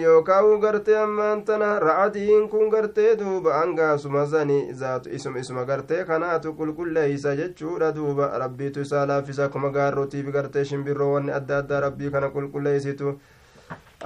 Yookaan 0.00 0.60
gartee 0.60 0.96
ammaan 0.98 1.42
tana 1.44 1.78
racadiin 1.80 2.48
kun 2.48 2.70
gartee 2.70 3.16
duuba. 3.18 3.54
Angaasuma 3.62 4.26
sani 4.26 4.58
isuma 5.10 5.38
isuma 5.38 5.64
gartee 5.64 6.04
kanaatu 6.04 6.52
qulqulleeysa 6.54 7.34
jechuudha 7.36 7.92
duuba. 7.94 8.30
Rabbiitu 8.38 8.80
isaa 8.80 9.06
laaffisa 9.08 9.44
akkuma 9.44 9.70
gaarrotiif 9.70 10.32
gartee 10.32 10.64
shimbirroo 10.64 11.12
wanni 11.14 11.32
adda 11.32 11.58
addaa 11.58 11.80
rabbii 11.80 12.10
kana 12.10 12.30
qulqulleeysitu 12.30 13.18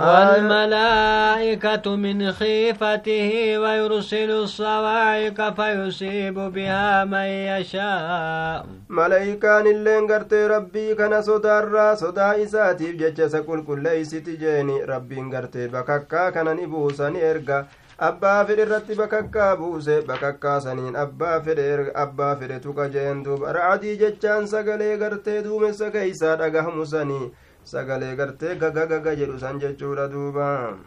والملائكة 0.01 1.97
من 1.97 2.33
خيفته 2.33 3.59
ويرسل 3.59 4.31
الصواعق 4.31 5.55
فيصيب 5.55 6.35
بها 6.35 7.05
من 7.05 7.29
يشاء 7.53 8.67
ملائكان 8.89 9.67
اللين 9.67 10.13
قرتي 10.13 10.47
ربي 10.47 10.95
كان 10.95 11.23
صدار 11.23 11.95
صدا 11.95 12.43
إساتيف 12.43 12.97
ججس 12.97 13.37
كل 13.37 13.65
كل 13.65 13.83
ليست 13.83 14.29
جيني 14.29 14.85
ربي 14.85 15.21
قرتي 15.21 15.69
بككا 15.69 16.31
كان 16.31 16.57
نبوسني 16.57 17.31
إرقا 17.31 17.67
abbaa 17.99 18.45
fedhe 18.47 18.63
irratti 18.63 18.95
bakakkaa 18.99 19.57
buuse 19.57 20.03
bakakkaa 20.07 20.61
saniin 20.61 20.97
abbaa 21.03 21.41
fedhe 21.41 21.93
abbaa 22.05 22.31
fedhe 22.41 22.57
tuqa 22.65 22.87
jeen 22.95 23.21
duuba 23.25 23.53
ra'adii 23.57 23.93
jechaan 24.01 24.49
sagalee 24.53 24.97
gartee 25.03 25.37
duumessa 25.45 25.91
keeysaa 25.97 26.37
dhagahamu 26.41 26.87
sanii 26.95 27.31
sagalee 27.65 28.17
gartee 28.17 28.55
gagagaga 28.55 29.17
jedhu 29.17 29.39
san 29.41 29.59
jechuudha 29.61 30.09
duuba. 30.09 30.79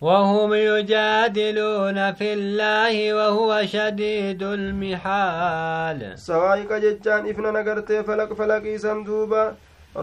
وهم 0.00 0.54
يجادلون 0.54 2.12
في 2.12 2.32
الله 2.32 3.14
وهو 3.14 3.66
شديد 3.66 4.42
المحال. 4.42 6.18
سوايك 6.18 6.72
جتان 6.72 7.26
إفنا 7.30 7.50
نغرتي 7.50 8.02
فلق 8.02 8.32
فلق 8.32 8.62
إسان 8.74 9.04
دوبا. 9.04 9.54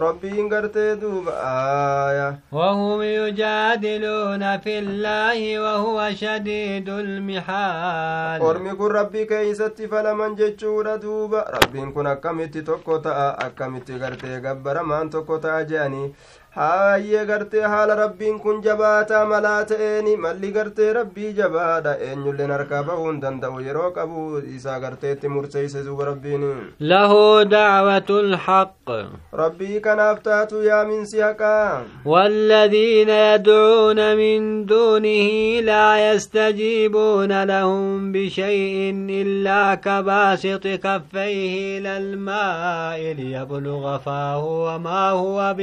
Rabbiin 0.04 0.48
gartee 0.48 0.96
duuba 1.00 1.32
aaya 1.42 2.28
وهم 2.52 3.02
يجادلون 3.02 4.58
في 4.58 4.78
الله 4.78 5.60
وهو 5.60 6.10
شديد 6.14 6.88
المحال 6.88 8.40
ormi 8.42 8.76
kun 8.76 8.90
rabbii 8.92 9.26
keeysatti 9.26 9.88
falaman 9.88 10.36
jechuudha 10.36 10.98
duuba 10.98 11.44
rabbiin 11.56 11.92
kun 11.92 12.06
akkamitti 12.06 12.62
tokko 12.62 12.98
ta'a 12.98 13.28
akkamitti 13.46 13.98
gartee 13.98 14.40
gabbaramaan 14.40 15.10
tokko 15.10 15.38
ta'a 15.38 15.64
je'anii 15.64 16.14
haayyee 16.56 17.24
gartee 17.30 17.62
haala 17.72 17.94
rabbiin 18.00 18.36
kun 18.44 18.60
jabaataa 18.66 19.24
malaa 19.32 19.64
ta'eeni 19.70 20.16
malli 20.24 20.50
gartee 20.56 20.92
rabbii 20.98 21.32
jabaadha 21.38 21.92
eenyulleen 22.06 22.50
harkaa 22.54 22.82
bahuu 22.90 23.08
hin 23.08 23.18
danda'u 23.24 23.60
yeroo 23.66 23.90
qabu 23.98 24.22
isaa 24.58 24.78
garteetti 24.84 25.28
murseeyse 25.34 25.82
duuba 25.88 26.04
rabbiin 26.10 26.46
lahu 26.92 27.18
dacwatu 27.54 28.16
lxaq 28.30 28.94
rabbii 29.42 29.80
kanaaf 29.88 30.22
taatu 30.30 30.62
yaaminsi 30.70 31.20
haqaa 31.26 31.84
والذين 32.06 33.08
يدعون 33.08 34.16
من 34.16 34.66
دونه 34.66 35.60
لا 35.60 36.12
يستجيبون 36.12 37.44
لهم 37.44 38.12
بشيء 38.12 38.76
إلا 39.22 39.74
كباسط 39.74 40.66
كفيه 40.66 41.78
إلى 41.78 41.96
الماء 41.96 43.00
ليبلغ 43.18 43.98
فاه 43.98 44.44
وما 44.44 45.10
هو 45.10 45.54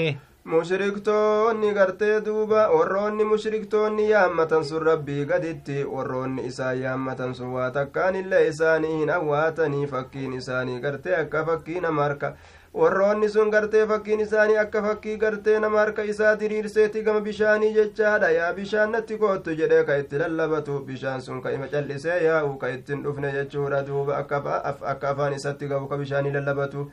ta'e 0.00 0.18
mushriktoonni 0.50 1.72
gartee 1.74 2.20
duuba 2.26 2.60
warroonni 2.74 3.24
mushriktoonni 3.24 4.06
yaammatan 4.10 4.64
sun 4.64 4.82
rabbii 4.86 5.24
gaditti 5.32 5.84
warroonni 5.84 6.46
isaan 6.50 6.80
yaammatan 6.82 7.34
sun 7.34 7.52
waa 7.56 7.70
takkaan 7.70 8.16
illee 8.20 8.46
isaanii 8.52 8.94
hin 9.00 9.10
awwaatanii 9.16 9.86
fakkiin 9.90 10.32
isaanii 10.38 10.80
gartee 10.86 11.16
akka 11.16 11.44
fakkii 11.50 11.80
nama 11.86 12.02
harka 12.06 12.32
warroonni 12.80 13.28
sun 13.34 13.50
gartee 13.56 13.84
fakkiin 13.92 14.20
isaanii 14.26 14.56
akka 14.64 14.82
fakkii 14.88 15.16
gartee 15.26 15.58
nama 15.66 15.78
harka 15.82 16.02
isaa 16.14 16.32
diriirseeti 16.40 17.02
gama 17.02 17.20
bishaanii 17.28 17.72
jechaadha 17.74 18.30
yaa 18.38 18.52
bishaan 18.60 18.92
natti 18.96 19.18
koottu 19.18 19.58
jedhee 19.60 19.84
ka 19.84 19.96
itti 20.04 20.18
lallabatu 20.24 20.80
bishaan 20.90 21.20
sun 21.28 21.42
ka 21.42 21.50
ima 21.58 21.68
callisee 21.76 22.18
yaa'u 22.24 22.56
ka 22.64 22.68
ittiin 22.78 23.02
dhufne 23.04 23.32
jechuudha. 23.38 23.82
Duuba 23.86 24.16
akka 24.16 25.10
afaan 25.10 25.32
isatti 25.40 25.68
gabu 25.68 25.86
ka 25.88 25.96
bishaanii 26.04 26.32
lallabatu. 26.38 26.90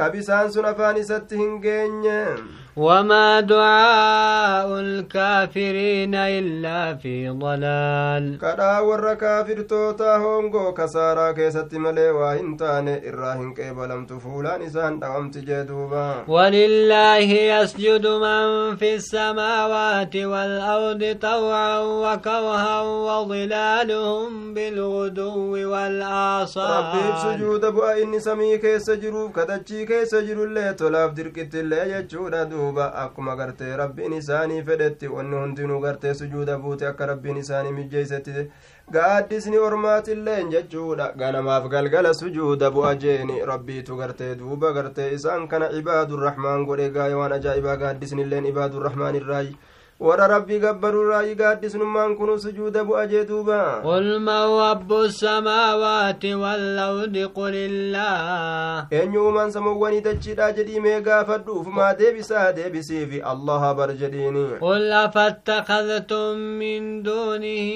Kabisaan 0.00 0.52
sun 0.56 0.64
afaan 0.72 0.96
isatti 1.04 1.36
hin 1.44 1.60
geenye 1.66 2.22
وما 2.78 3.40
دعاء 3.40 4.68
الكافرين 4.80 6.14
إلا 6.14 6.94
في 6.94 7.28
ضلال 7.28 8.38
kadhaa 8.38 8.82
warra 8.88 9.16
kaafirtoota 9.16 10.18
hongoo 10.18 10.72
kasaaraa 10.72 11.32
keessatti 11.38 11.78
malee 11.78 12.10
waa 12.18 12.34
hin 12.34 12.52
taane 12.60 12.94
irraa 13.10 13.34
hin 13.40 13.50
qeebalamtu 13.56 14.20
fuulaan 14.26 14.62
isaan 14.62 15.00
dhawamti 15.00 15.42
jee 15.48 15.64
duuba 15.70 16.04
ولله 16.28 17.28
يسجد 17.54 18.06
من 18.06 18.76
في 18.76 18.94
السماوات 18.94 20.16
والأرض 20.16 21.16
طوعا 21.22 21.78
وكرها 21.80 22.80
وظلالهم 22.82 24.54
بالغدو 24.54 25.70
والآصال 25.72 26.84
sujuuda 27.22 27.70
bu'a 27.74 27.98
inni 28.02 28.20
samii 28.20 28.58
keessa 28.58 28.96
jiruuf 28.96 29.32
kadachii 29.32 29.86
keessa 29.88 30.20
jirullee 30.28 30.72
tolaaf 30.80 31.12
dirqittillee 31.18 31.84
jechuudha 31.92 32.40
duuba 32.50 32.86
akkuma 33.02 33.36
gartee 33.40 33.76
rabbiin 33.80 34.12
isaanii 34.18 34.62
fedhetti 34.68 35.08
wanni 35.14 35.36
hundinuu 35.42 35.80
gartee 35.84 36.14
sujuuda 36.20 36.58
buute 36.64 36.86
akka 36.90 37.06
rabbiin 37.12 37.36
isaanii 37.42 37.72
mijjeeysetti 37.78 38.44
gaaddisni 38.96 39.58
ormaatilleen 39.68 40.50
jechuudha 40.56 41.08
ganamaaf 41.22 41.68
galgala 41.76 42.14
sujuuda 42.20 42.70
bu'a 42.76 42.94
jeeni 43.06 43.40
rabbiitu 43.52 43.96
gartee 44.02 44.34
duuba 44.42 44.72
gartee 44.80 45.08
isaan 45.18 45.48
kana 45.48 45.70
ibaadurrahmaan 45.80 46.64
godhe 46.70 46.90
gaaya 46.98 47.16
waan 47.22 47.32
ajaa'ibaa 47.40 47.76
gaaddisnilleen 47.84 48.46
ibaadurrahmaan 48.52 49.20
irraayi 49.22 49.56
warra 50.06 50.26
rabbii 50.30 50.58
gabbarurraa 50.62 51.22
igaaddisnummaan 51.26 52.12
kunu 52.16 52.38
sujuuda 52.38 52.84
bu'a 52.86 53.06
jee 53.10 53.24
duuba 53.26 53.82
قل 53.84 54.20
من 54.20 54.42
رب 54.60 54.92
السماوات 54.92 56.24
والأرض 56.24 57.16
قل 57.34 57.54
الله 57.54 58.86
eenyu 58.92 59.24
uumaan 59.26 59.50
samuuwwanii 59.50 60.00
dachiidha 60.00 60.52
jedhii 60.52 60.80
mee 60.80 61.00
gaafadhuuf 61.00 61.66
maa 61.66 61.94
deebisaa 61.94 62.52
deebisiifi 62.52 63.20
allaha 63.32 63.74
bar 63.74 63.90
jedhiini 63.94 64.46
قل 64.60 64.92
أفاتخذتم 64.92 66.38
من 66.38 67.02
دونه 67.02 67.68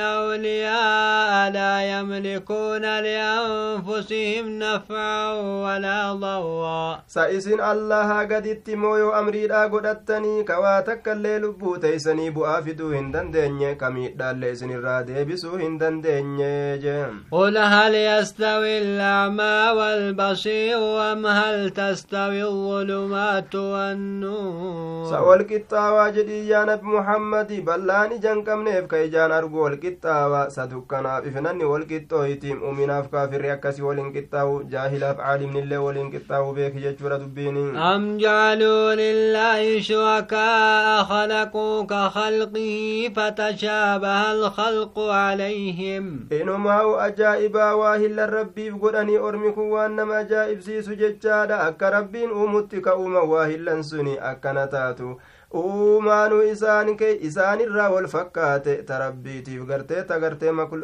أولياء 0.00 1.50
لا 1.52 1.74
يملكون 1.98 2.82
لأنفسهم 3.00 4.44
نفعا 4.58 5.32
ولا 5.64 6.12
ضرا 6.12 6.98
sa 7.06 7.30
isin 7.30 7.60
allaha 7.60 8.24
gaditti 8.26 8.76
moo 8.76 8.98
yoo 8.98 9.12
amriidhaa 9.14 9.68
godhattanii 9.68 10.44
kawaa 10.44 10.82
takkaillee 10.82 11.38
lubbuu 11.60 11.78
teeysanii 11.80 12.30
bu'aa 12.36 12.60
fiduu 12.66 12.90
hin 12.92 13.08
dandeenye 13.14 13.70
kamiidhaallee 13.80 14.52
isinirraa 14.56 15.00
deebisuu 15.08 15.58
hin 15.62 15.74
dandeenye 15.80 16.78
jeen 16.84 17.18
قل 17.32 17.58
هل 17.58 17.94
يستوي 17.94 18.78
الأعمى 18.78 19.56
والبصير 19.78 20.78
أم 21.12 21.26
هل 21.26 21.70
تستوي 21.70 22.42
الظلمات 22.44 23.54
والنور 23.54 25.40
qixxaawaa 25.50 26.10
jedhii 26.16 26.48
yaa 26.50 26.64
nabi 26.70 26.86
muhammadi 26.94 27.60
ballaan 27.68 28.12
ijaan 28.16 28.42
qabneef 28.48 28.86
ka 28.92 29.02
ijaan 29.08 29.32
argu 29.38 29.62
wal 29.64 29.76
qixxaawaa 29.84 30.50
sa 30.56 30.66
dukkanaaf 30.72 31.26
ifnanni 31.30 31.70
wal 31.72 31.86
qixxooyti 31.92 32.56
uminaaf 32.70 33.10
kaafirri 33.14 33.50
akkasii 33.56 33.86
waliin 33.88 34.12
qixxaawu 34.16 34.58
jaahilaaf 34.74 35.16
caalimnillee 35.22 35.82
waliin 35.86 36.12
qixxaawu 36.14 36.54
beeki 36.60 36.84
jechuudha 36.86 37.20
dubbiini 37.24 37.64
أم 37.90 38.18
جعلوا 38.18 38.94
لله 38.94 39.80
شركاء 39.80 41.04
خلقوا 41.50 41.82
كخلقه 41.82 43.12
فتشابه 43.16 44.32
الخلق 44.32 44.98
عليهم. 44.98 46.28
إنما 46.32 46.80
هو 46.80 46.96
أجائب 46.96 47.54
واهي 47.54 48.08
للربي 48.08 48.70
بقرأني 48.70 49.18
أرمك 49.18 49.58
وأنما 49.58 50.22
جائب 50.22 50.60
سيس 50.60 50.88
ججادا. 50.88 51.68
أكا 51.68 52.08
أمتك 52.14 52.88
أم 52.88 53.14
واهي 53.14 53.56
لنسني 53.56 54.30
أكا 54.30 54.52
نتاتو. 54.52 55.14
uumaanu 55.54 56.42
isaan 56.46 56.96
kee 56.96 57.18
isaanirraa 57.28 57.90
wal 57.90 58.06
fakkaate 58.08 58.74
tarabbiitiif 58.90 59.64
gartee 59.70 60.02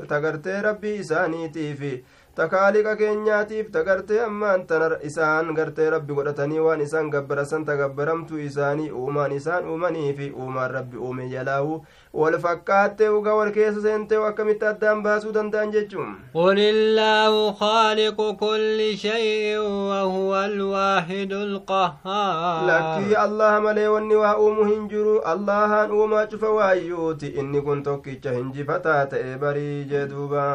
tagartee 0.09 0.63
rabbii 0.63 0.95
isaaniitiifi 1.03 1.93
takaaliqa 2.36 2.92
keenyaatiif 3.00 3.72
tagartee 3.72 4.20
ammaan 4.26 4.62
tana 4.68 4.86
isaan 5.08 5.50
gartee 5.56 5.90
rabbi 5.94 6.14
godhatanii 6.20 6.60
waan 6.66 6.82
isaan 6.86 7.10
gabbarasan 7.16 7.66
tagabbaramtu 7.70 8.38
isaanii 8.50 8.92
uumaan 9.00 9.32
isaan 9.38 9.66
uumanii 9.74 10.14
fi 10.20 10.30
uumaan 10.44 10.72
rabbi 10.76 10.98
uume 11.08 11.26
jalaahu 11.34 11.74
wal 12.22 12.38
fakkaattee 12.46 13.10
uga 13.18 13.34
wal 13.40 13.52
keessa 13.58 13.82
seentee 13.88 14.22
akkamitti 14.30 14.66
addaan 14.70 15.04
baasuu 15.08 15.34
danda'an 15.38 15.72
jechuun 15.76 16.14
قل 16.34 16.60
الله 16.60 17.52
خالق 17.64 18.18
كل 18.44 18.80
شيء 18.98 19.58
وهو 19.90 20.32
الواحد 20.46 21.32
القهار 21.34 22.68
lakkii 22.70 23.16
allaha 23.26 23.62
malee 23.62 23.88
wanni 23.88 24.16
waa 24.16 24.38
uumu 24.46 24.66
hin 24.72 24.88
jiru 24.94 25.18
allahaan 25.34 25.92
uumaa 25.92 26.26
cufa 26.28 26.50
waayyuuti 26.60 27.28
inni 27.28 27.62
kun 27.62 27.84
tokkicha 27.84 28.32
hinjifataa 28.32 29.06
ta'e 29.06 29.38
barii 29.44 29.84
jee 29.92 30.06
duuba 30.14 30.46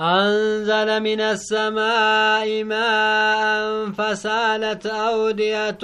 أنزل 0.00 1.00
من 1.02 1.20
السماء 1.20 2.64
ماء 2.64 3.90
فسالت 3.98 4.86
أودية 4.86 5.78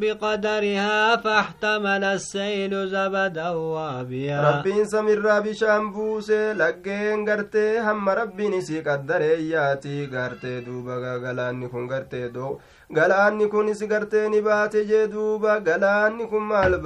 بقدرها 0.00 1.16
فاحتمل 1.16 2.04
السيل 2.04 2.72
زبدا 2.88 3.48
وابيا 3.50 4.40
rabbiin 4.46 4.86
samirraa 4.86 5.40
bishaan 5.42 5.90
buuse 5.94 6.54
laggeen 6.60 7.24
gartee 7.26 7.78
hamma 7.88 8.14
rabbiin 8.20 8.52
isii 8.60 8.82
qaddareeyyaati 8.88 9.96
gartee 10.14 10.62
duuba 10.66 11.18
galaanni 11.24 11.68
kun 11.68 11.88
gartee 11.88 12.28
doo 12.34 12.60
galaanni 12.98 13.48
kun 13.50 13.68
isi 13.74 13.86
gartee 13.92 14.28
ni 14.28 14.40
baate 14.48 14.80
jee 14.90 15.06
duuba 15.14 15.58
galaanni 15.68 16.28
kun 16.30 16.42
maal 16.52 16.78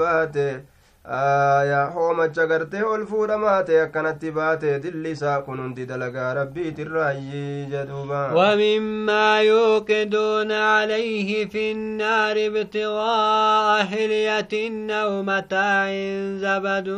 baate 1.11 1.61
aya 1.67 1.91
hoomacha 1.95 2.47
gartee 2.47 2.83
ol 2.83 3.05
fuudhamaa 3.07 3.63
ta'e 3.67 3.81
akkanatti 3.83 4.31
baatee 4.33 4.79
dilli 4.83 5.11
isaa 5.17 5.41
kun 5.43 5.59
hundi 5.63 5.87
dalagaa 5.87 6.35
rabbiitirraayyii 6.35 7.67
jedhuuba 7.71 8.21
ومما 8.35 9.41
يوقدون 9.41 10.53
عليه 10.53 11.47
في 11.49 11.73
النار 11.73 12.37
ابتغاء 12.47 13.85
حلية 13.85 14.55
أو 14.91 15.23
متاع 15.23 15.91
زبد 16.39 16.89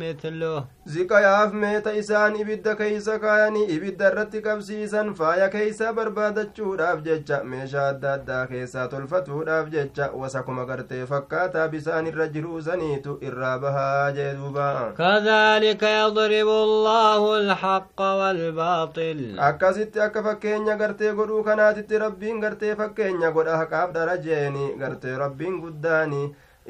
مثله 0.00 0.64
ziqayaaf 0.90 1.52
meeta 1.54 1.92
isaan 1.94 2.34
ibidda 2.36 2.74
keeysa 2.74 3.18
kaayanii 3.22 3.66
ibidda 3.74 4.08
irratti 4.10 4.40
qabsiisan 4.46 5.12
faaya 5.14 5.48
keeysa 5.52 5.92
barbaadachuudhaaf 5.98 7.02
jecha 7.04 7.38
meeshaa 7.50 7.84
adda 7.92 8.12
addaa 8.14 8.46
keessaa 8.52 8.88
tolfatuudhaaf 8.94 9.68
jecha 9.74 10.08
wasakuma 10.22 10.64
gartee 10.70 11.04
fakkaataa 11.12 11.68
bisaan 11.74 12.06
irra 12.12 12.26
jiruu 12.36 12.62
saniitu 12.68 13.18
irraa 13.28 13.49
bahaa 13.58 14.10
jee 14.18 14.32
duuba 14.40 14.66
kadhalika 15.00 15.88
yadribu 15.94 16.56
allaahu 16.68 17.32
alhaqa 17.40 18.08
waalbaaxil 18.20 19.22
akkasitti 19.48 20.00
akka 20.06 20.22
fakkeenya 20.28 20.76
gartee 20.82 21.12
godhuu 21.22 21.42
kanaatitti 21.48 21.98
rabbiin 22.04 22.40
gartee 22.44 22.74
fakkeenya 22.82 23.30
godha 23.38 23.56
haqaaf 23.62 23.92
darajeeni 23.98 24.66
gartee 24.84 25.16
rabbiin 25.24 25.60
guddaani 25.64 26.22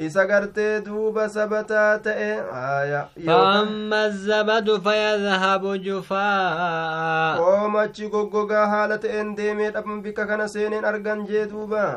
isa 0.07 0.25
gartee 0.27 0.81
duuba 0.85 1.29
sabataa 1.29 1.99
ta'e 2.05 2.31
haya 2.53 3.03
فأما 3.27 4.07
الزبد 4.07 4.69
فيذهب 4.81 5.65
جفاء 5.83 7.39
oomachi 7.41 8.09
goggogaa 8.09 8.67
haala 8.67 8.99
ta'een 8.99 9.37
deemee 9.37 9.71
dhaban 9.71 10.03
bikka 10.03 10.27
kana 10.27 10.49
seeneen 10.49 10.85
argan 10.85 11.27
jee 11.27 11.47
duuba 11.47 11.97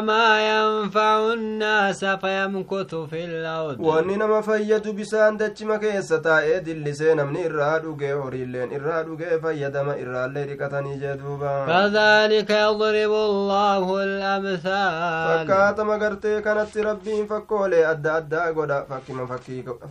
ما 0.00 0.30
ينفع 0.50 1.32
الناس 1.32 2.04
فيمكث 2.04 2.94
في 2.94 3.24
الأرض 3.24 3.78
wanni 3.80 4.16
nama 4.16 4.42
fayyadu 4.42 4.92
bisaan 4.92 5.38
dachima 5.38 5.78
keessa 5.78 6.18
taa'ee 6.22 6.60
dillisee 6.66 7.14
namni 7.14 7.44
irraa 7.48 7.78
dhugee 7.84 8.12
horiilleen 8.12 8.72
irraa 8.78 9.02
dhugee 9.02 9.38
fayyadama 9.42 9.96
irraallee 10.02 10.46
dhiqatanii 10.50 10.98
jee 11.02 11.16
duuba 11.20 11.52
كذلك 11.66 12.50
يضرب 12.50 13.12
الله 13.12 13.84
الأمثال 14.04 15.28
fakkaatama 15.28 15.96
gartee 15.98 16.40
kanatti 16.42 16.82
rabbiin 16.94 17.26
fakkoolee 17.34 17.84
adda 17.86 18.14
addaa 18.20 18.52
godha 18.52 18.78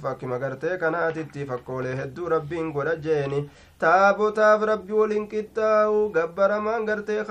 fakkima 0.02 0.39
gartee 0.39 0.78
kanaatitti 0.78 1.46
fakkoolee 1.54 1.96
hedduu 2.02 2.30
rabbiin 2.34 2.72
godha 2.78 2.96
jeeni 3.08 3.39
taabotaaf 3.84 4.62
rabbi 4.70 4.94
waliin 5.00 5.26
qixxaa'u 5.34 5.98
gabbaramaan 6.18 6.86
gartee 6.89 7.24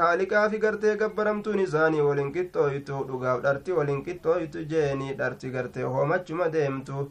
kaaliqaa 0.00 0.48
fi 0.54 0.58
gartee 0.64 0.96
gabbaramtuun 1.02 1.62
isaanii 1.66 2.00
waliin 2.08 2.32
qixxooytu 2.36 3.04
dhugaaf 3.12 3.42
dharti 3.46 3.72
waliin 3.78 4.02
qixxooytu 4.08 4.64
jeeni 4.74 5.14
dharti 5.22 5.50
gartee 5.56 5.82
hoomachuma 5.96 6.48
deemtu 6.58 7.06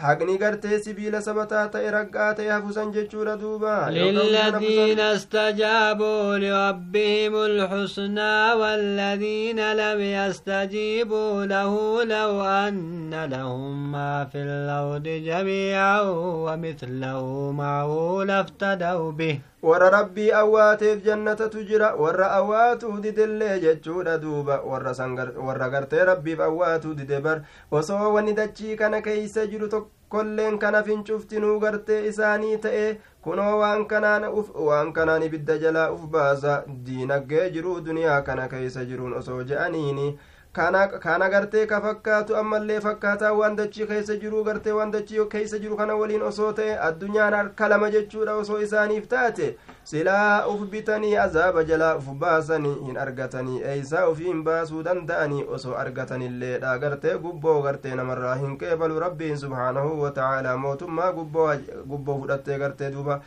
haqni 0.00 0.38
gartee 0.38 0.78
sibiila 0.84 1.20
sabataa 1.22 1.68
ta'e 1.74 1.90
raggaa 1.94 2.32
ta'e 2.34 2.48
hafusan 2.48 2.92
jechuudha 2.92 3.36
duuba 3.36 3.90
للذين 3.90 5.00
استجابوا 5.00 6.38
لربهم 6.38 7.34
الحسنى 7.36 8.52
والذين 8.52 9.72
لم 9.72 10.00
يستجيبوا 10.00 11.44
له 11.44 12.04
لو 12.04 12.44
أن 12.44 13.24
لهم 13.24 13.92
ما 13.92 14.24
في 14.24 14.38
الأرض 14.38 15.02
جميعا 15.02 16.00
ومثله 16.46 17.52
معه 17.52 18.24
لافتدوا 18.24 19.12
به 19.12 19.38
warra 19.62 19.90
rabbii 19.90 20.32
awwaateef 20.34 21.04
jannatatu 21.04 21.60
jira 21.64 21.94
warra 21.94 22.30
awwaatuu 22.38 22.98
didellee 23.00 23.60
jechuudha 23.64 24.18
duuba 24.18 24.56
warra 24.66 25.68
gartee 25.74 26.04
rabbiif 26.04 26.40
awwaatuu 26.40 26.94
dide 26.94 27.20
bar 27.20 27.42
osoo 27.70 28.12
wanni 28.14 28.34
dachii 28.34 28.76
kana 28.76 29.00
keeysa 29.02 29.46
jiru 29.46 29.68
tokkolleen 30.12 30.58
kana 30.58 30.82
fincuftinuu 30.82 31.58
gartee 31.60 32.06
isaanii 32.08 32.56
ta'e 32.58 32.98
kunoo 33.24 33.58
waan 33.60 33.86
kanaan 33.86 34.24
uf 34.28 34.50
waan 34.54 34.92
kanaan 34.92 35.22
ibidda 35.22 35.56
jalaa 35.58 35.90
uf 35.92 36.02
baasa 36.10 36.62
diinaggee 36.86 37.50
jiruu 37.50 37.80
duniyaa 37.86 38.20
kana 38.22 38.48
keeysa 38.48 38.84
jiruun 38.84 39.14
osoo 39.20 39.42
je'aniini 39.44 40.18
kana 40.52 41.28
gartee 41.30 41.66
ka 41.66 41.80
fakkaatu 41.80 42.36
ammallee 42.36 42.80
fakkaataa 42.80 43.32
waan 43.40 43.56
dachii 43.56 43.86
keessa 43.86 44.16
jiruu 44.24 44.44
gartee 44.44 44.72
waan 44.78 44.92
dachii 44.92 45.24
keessa 45.36 45.58
jiru 45.58 45.76
kana 45.76 45.94
waliin 45.96 46.22
osoo 46.22 46.52
ta'e 46.52 46.76
addunyaan 46.88 47.34
harka 47.34 47.68
lama 47.68 47.90
jechuudha 47.90 48.34
osoo 48.34 48.58
isaaniif 48.66 49.08
taate 49.08 49.56
silaa 49.84 50.46
uf 50.46 50.60
bitanii 50.72 51.16
azaaba 51.22 51.62
jalaa 51.70 51.94
uf 52.00 52.06
baasanii 52.24 52.74
hin 52.88 52.96
argatanii 53.04 53.60
eeysaa 53.70 54.04
ufii 54.12 54.28
hin 54.28 54.42
baasuu 54.48 54.82
danda'anii 54.88 55.44
osoo 55.56 55.74
argatanilleedha 55.84 56.74
gartee 56.84 57.14
gubboo 57.24 57.56
gartee 57.62 57.94
namarraa 58.00 58.34
hin 58.42 58.54
qeebalu 58.60 59.00
rabbiin 59.04 59.38
subhaanahu 59.44 59.96
watacaalaa 60.02 60.56
mootummaa 60.66 61.12
gubboo 61.18 62.18
fudhattee 62.20 62.58
gartee 62.64 62.90
duuba 62.98 63.20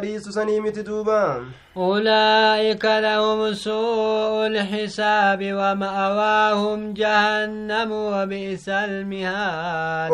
dhiisu 0.00 0.32
sanii 0.32 0.60
miti 0.60 0.82
duuba 0.82 1.44
أولئك 1.76 2.84
لهم 2.84 3.54
سوء 3.54 4.46
الحساب 4.46 5.38
ومأواهم 5.42 6.92
جهنم 6.92 7.92
وبئس 7.92 8.68
المهاد 8.68 10.10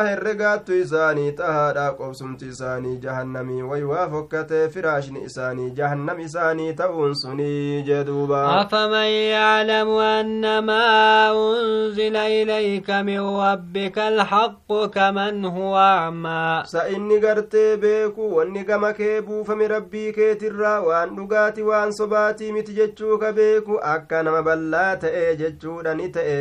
herregaattu 0.00 0.74
isaanii 0.74 1.32
xahaadha 1.32 1.92
qobsumti 1.98 2.46
isaanii 2.46 2.96
jahannamii 2.96 3.62
waywaa 3.62 4.08
fokkatee 4.08 4.68
firaashni 4.68 5.22
isaanii 5.28 5.70
jahannam 5.70 6.20
isaanii 6.20 6.72
ta'uun 6.72 7.14
sunii 7.14 7.82
jeduuba 7.82 8.60
أفمن 8.62 9.10
يعلم 9.36 9.88
أن 9.98 10.58
ما 10.58 11.30
أنزل 11.32 12.16
إليك 12.16 12.90
من 12.90 13.20
ربك 13.20 13.98
الحق 13.98 14.84
كمن 14.94 15.44
هو 15.44 15.76
أعمى 15.76 16.62
sa 16.64 16.88
inni 16.88 17.20
gartee 17.20 17.76
beeku 18.20 18.36
wanni 18.36 18.64
gama 18.64 18.92
kee 18.92 19.20
buufame 19.22 19.68
rabbii 19.68 20.12
keetirraa 20.12 20.80
waan 20.86 21.14
dhugaati 21.16 21.62
waan 21.62 21.92
sobaatii 21.92 22.52
miti 22.52 22.72
jechuu 22.78 23.18
ka 23.18 23.32
beeku 23.32 23.78
akka 23.92 24.22
nama 24.22 24.42
ballaa 24.42 24.96
ta'e 24.96 25.36
jechuudha 25.36 25.94
ni 25.94 26.08
ta'e 26.08 26.36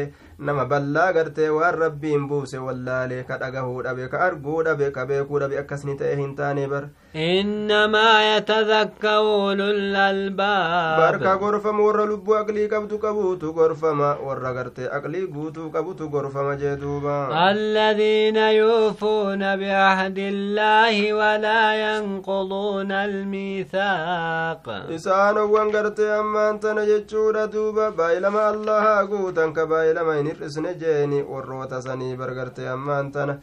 nama 0.48 0.66
ballaa 0.72 1.12
gartee 1.18 1.50
waan 1.58 1.76
rabbiin 1.84 2.28
buuse 2.30 2.58
wallaalee 2.68 3.24
ka 3.30 3.38
dhagahuu 3.42 3.82
dhabe 3.88 4.08
ka 4.12 4.20
arguu 4.28 4.64
dhabe 4.68 4.92
ka 4.98 5.06
beekuu 5.10 5.40
dhabe 5.44 5.58
akkasni 5.62 5.98
ta'e 6.02 6.16
hin 6.24 6.36
taane 6.42 6.66
bar 6.74 6.84
إنما 7.16 8.38
يتذكر 8.38 9.10
أولو 9.10 9.66
الألباب 9.66 10.98
barka 11.00 11.32
gorfama 11.42 11.82
warra 11.86 12.06
lubbuu 12.06 12.36
aqlii 12.38 12.68
qabdu 12.74 13.00
qabuutu 13.06 13.54
gorfama 13.58 14.10
warra 14.28 14.52
gartee 14.58 14.86
aqlii 14.98 15.26
guutuu 15.36 15.72
qabutu 15.74 16.10
gorfama 16.10 16.54
jee 16.62 16.76
duuba 16.78 17.16
الذين 17.52 18.38
يوفون 18.38 19.42
بعهد 19.58 20.18
الله 20.20 21.14
ولا 21.14 21.64
ينقضون 21.86 22.92
الميثاق 22.92 24.64
isaanowwan 24.96 25.72
gartee 25.72 26.12
ammaan 26.20 26.60
tana 26.60 26.86
jechuudha 26.86 27.48
duuba 27.48 27.92
baay'ilama 27.92 28.46
allahaa 28.54 29.06
guutan 29.10 29.54
ka 29.54 29.66
baay'ilama 29.66 30.14
hin 30.22 30.29
hir'isne 30.32 30.74
jeeni 30.84 31.24
warroota 31.32 31.82
sanii 31.88 32.16
bargartee 32.22 32.70
ammaan 32.76 33.12
tana 33.16 33.40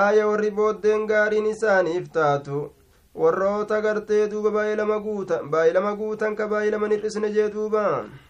aaya 0.00 0.26
warri 0.30 0.50
booddeen 0.58 1.06
gaariin 1.12 1.46
isaaniif 1.54 2.08
taatu 2.18 2.58
warroota 3.22 3.80
gartee 3.84 4.24
duuba 4.30 4.50
baay'ilama 4.56 4.96
guutan 5.04 5.46
baay'ilama 5.52 5.92
guutan 6.00 6.34
ka 6.38 6.46
baay'ilama 6.52 6.88
hir'isne 6.94 7.30
jee 7.36 7.48
duuba 7.54 7.84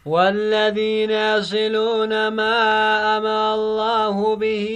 والذين 0.06 1.10
يصلون 1.10 2.28
ما 2.28 2.56
أمر 3.16 3.54
الله 3.54 4.36
به 4.36 4.66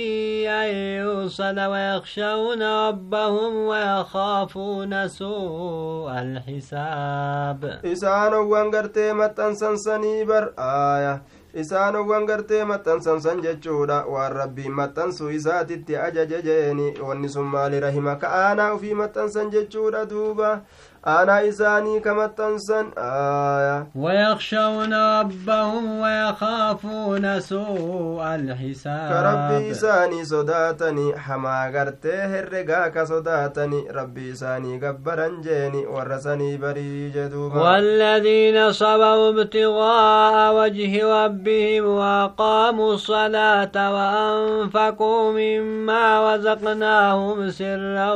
أن 0.49 0.71
يوصل 1.01 1.59
ويخشون 1.61 2.63
ربهم 2.63 3.53
ويخافون 3.71 5.09
سوء 5.09 6.11
الحساب 6.27 7.81
إسان 7.85 8.35
وانغرتي 8.35 9.13
متن 9.13 9.55
سنسني 9.55 10.25
بر 10.25 10.53
آية 10.59 11.23
isaanowwan 11.55 12.27
gartee 12.27 12.65
maxxansansan 12.65 13.41
jechuudha 13.43 14.05
waan 14.07 14.33
rabbiin 14.33 14.73
maxxansuu 14.73 15.31
isaatitti 15.31 15.97
ajaje 15.97 16.43
jeeni 16.43 16.95
wanni 17.09 17.29
sun 17.29 17.47
maali 17.55 17.81
rahima 17.81 18.17
ka 18.17 18.29
aanaa 18.29 18.73
ufii 18.75 18.95
maxxansan 18.95 19.51
jechuudha 19.51 20.05
duuba 20.07 20.61
أنا 21.07 21.49
إساني 21.49 22.01
كما 22.01 22.27
تنسن 22.27 22.91
آية. 22.99 23.87
ويخشون 23.95 24.95
ربهم 25.21 26.01
ويخافون 26.01 27.41
سوء 27.41 28.23
الحساب. 28.35 29.09
كربي 29.13 29.71
إساني 29.71 30.25
صداتني. 30.25 31.19
حما 31.19 31.73
غرتي 31.75 32.13
هرقا 32.13 32.89
كصداتني. 32.89 33.85
ربي 33.91 34.33
إساني 34.33 34.87
قبرا 34.87 35.29
جيني. 35.43 35.87
ورسني 35.87 36.57
بري 36.57 37.11
جدوبا 37.11 37.63
والذين 37.63 38.73
صبروا 38.73 39.31
ابتغاء 39.31 40.55
وجه 40.55 41.25
ربهم 41.25 41.85
وأقاموا 41.85 42.95
الصلاة 42.95 43.77
وأنفقوا 43.95 45.33
مما 45.33 46.35
رزقناهم 46.35 47.51
سرا 47.51 48.13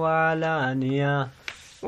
وعلانية. 0.00 1.28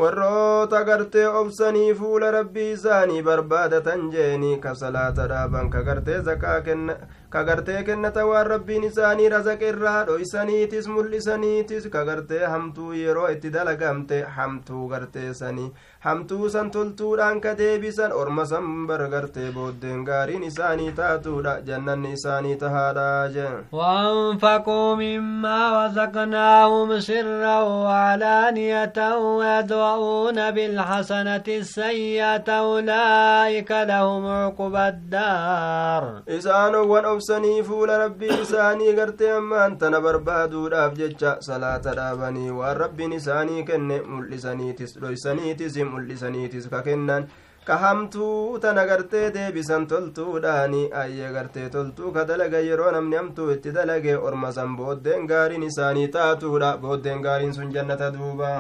Warroota 0.00 0.82
gartee 0.84 1.26
obsanii 1.40 1.94
fuula 2.00 2.30
rabbii 2.30 2.70
isaanii 2.72 3.22
barbaadatan 3.28 4.10
jeeni 4.14 4.58
ka 4.64 4.74
salaata 4.74 5.26
dhaaban 5.32 5.70
ka 5.70 5.82
gartee 5.82 6.20
zakaa 6.28 6.60
kenna 6.68 6.94
kagartee 7.30 7.82
kennata 7.84 8.26
waan 8.26 8.46
rabbiin 8.46 8.84
isaanii 8.88 9.28
razaqe 9.34 9.68
irraa 9.72 10.04
dhoysaniitis 10.10 10.86
mul'isaniitis 10.94 11.88
kagartee 11.96 12.44
hamtuu 12.52 12.92
yeroo 13.00 13.28
itti 13.34 13.52
dalagamte 13.56 14.20
hamtuu 14.36 14.88
garteesanii 14.92 15.66
hamtuu 16.06 16.48
san 16.54 16.70
toltuudhaan 16.70 17.40
ka 17.40 17.52
deebisan 17.58 18.12
orma 18.20 18.46
san 18.52 18.86
bargartee 18.86 19.50
booddeen 19.56 20.04
gaariin 20.08 20.46
isaanii 20.48 20.92
taatuudha 21.00 21.54
jannanni 21.68 22.12
isaanii 22.18 22.56
tahaadha 22.56 23.08
je 23.34 23.48
وأنفقوا 23.72 24.94
مما 24.94 25.86
رزقناهم 25.86 27.00
سرا 27.00 27.60
وعلانية 27.60 28.98
ويدرؤون 29.16 30.50
بالحسنة 30.50 31.46
السيئة 31.48 32.48
أولئك 32.48 33.70
لهم 33.70 34.26
عقبى 34.26 34.88
الدار 34.88 36.22
إسان 36.28 36.74
obsanii 37.18 37.62
fuula 37.68 37.98
rabbii 37.98 38.34
isaanii 38.42 38.92
gartee 38.96 39.30
ammaan 39.36 39.72
tana 39.78 40.00
barbaaduudhaaf 40.06 40.92
jecha 40.98 41.30
salaata 41.46 41.94
dhaabanii 41.98 42.50
waan 42.58 42.76
rabbiin 42.82 43.12
isaanii 43.16 43.64
kenne 43.70 43.96
mul'isaniitis 44.10 44.94
dhoysaniitis 45.02 45.78
mul'isaniitis 45.92 46.68
ka 46.74 46.82
kennan 46.88 47.26
ka 47.70 47.76
hamtuu 47.84 48.58
tana 48.64 48.84
gartee 48.90 49.24
deebisan 49.36 49.86
toltuudhaani 49.92 50.82
ayye 51.02 51.32
gartee 51.38 51.68
toltuu 51.76 52.12
ka 52.18 52.24
dalaga 52.30 52.60
yeroo 52.68 52.92
namni 52.98 53.16
hamtuu 53.20 53.50
itti 53.56 53.72
dalage 53.78 54.14
orma 54.30 54.52
san 54.58 54.76
booddeen 54.82 55.26
gaariin 55.32 55.66
isaanii 55.70 56.08
taatuudha 56.18 56.76
booddeen 56.84 57.22
gaariin 57.26 57.52
sun 57.58 57.72
jannata 57.78 58.10
duuba 58.18 58.52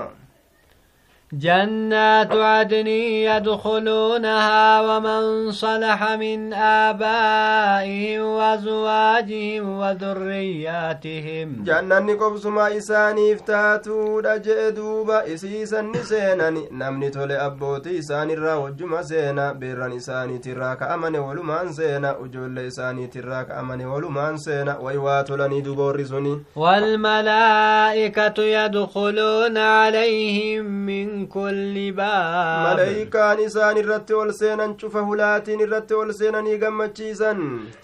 جنات 1.32 2.32
عدن 2.32 2.86
يدخلونها 3.28 4.80
ومن 4.80 5.52
صلح 5.52 6.12
من 6.12 6.52
آبائهم 6.52 8.22
وأزواجهم 8.22 9.78
وذرياتهم. 9.78 11.64
جنة 11.64 12.14
قبسما 12.14 12.76
إساني 12.76 13.32
افتاتو 13.32 14.20
دجئ 14.20 14.70
دوبا 14.70 15.34
إسيسا 15.34 15.80
نسينا 15.82 16.50
نمني 16.72 17.10
تولي 17.10 17.46
أبوتي 17.46 17.98
إساني 17.98 18.34
را 18.34 18.54
وجما 18.54 19.02
سينا. 19.02 19.52
بيران 19.52 19.92
إساني 19.96 20.38
تراك 20.38 20.82
أمن 20.82 21.16
ولمان 21.16 21.72
سينا. 21.72 22.10
أجول 22.10 22.58
إساني 22.58 23.06
تراك 23.06 23.50
أمن 23.50 23.84
ولمان 23.84 24.36
سينا. 24.36 24.78
ويواتو 24.78 25.36
لني 25.36 25.60
دبور 25.60 25.98
والملائكة 26.56 28.42
يدخلون 28.42 29.58
عليهم 29.58 30.64
من 30.64 31.17
ol 34.20 34.32
seenan 34.40 34.74
cufa 34.80 35.00
hulaatiin 35.08 35.60
irratti 35.66 35.94
ol 35.94 36.12
seenanii 36.20 36.58
gammachiisan 36.62 37.38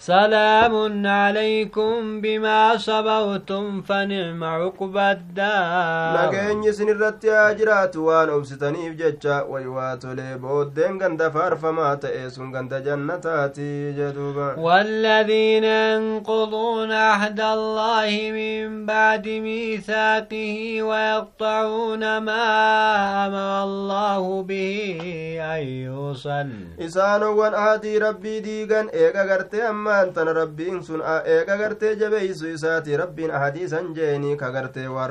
salaamun 0.07 1.03
calaykum 1.03 2.21
bimaa 2.21 2.77
sabawtum 2.87 3.83
fanicma 3.87 4.51
cuqbaddaa 4.63 6.13
nageenyi 6.15 6.69
isin 6.69 6.89
irratti 6.95 7.29
haa 7.35 7.53
jiraatu 7.59 8.05
waan 8.07 8.29
obsitaniif 8.37 8.93
jecha 9.01 9.37
way 9.53 9.65
waa 9.77 9.95
tolee 10.03 10.35
booddeen 10.45 10.99
ganda 11.03 11.31
faarfamaa 11.37 11.95
ta'e 12.05 12.23
sun 12.37 12.51
ganda 12.57 12.81
jannataati 12.89 13.69
jeduuba 14.01 14.47
والذين 14.57 15.63
ينقضون 15.63 16.91
عهد 16.91 17.39
الله 17.39 18.31
من 18.31 18.85
بعد 18.85 19.27
ميثاقه 19.27 20.81
ويقطعون 20.83 22.17
ما 22.17 23.24
الله 23.33 24.43
به 24.43 24.99
أن 25.41 25.63
يوصل. 25.67 26.49
إسانوان 26.79 27.53
آتي 27.53 27.97
ربي 27.97 28.39
ديغان 28.39 28.89
إيغا 28.89 29.23
غرتي 29.23 29.69
أمان 29.69 30.13
تن 30.13 30.27
ربين 30.27 30.81
سن 30.81 31.01
إيغا 31.01 31.55
غرتي 31.55 31.95
جبيسو 31.95 32.53
إساتي 32.53 32.95
ربين 32.95 33.31
أحاديثا 33.31 33.93
جيني 33.93 34.35
كغرتي 34.35 34.87
وان 34.87 35.09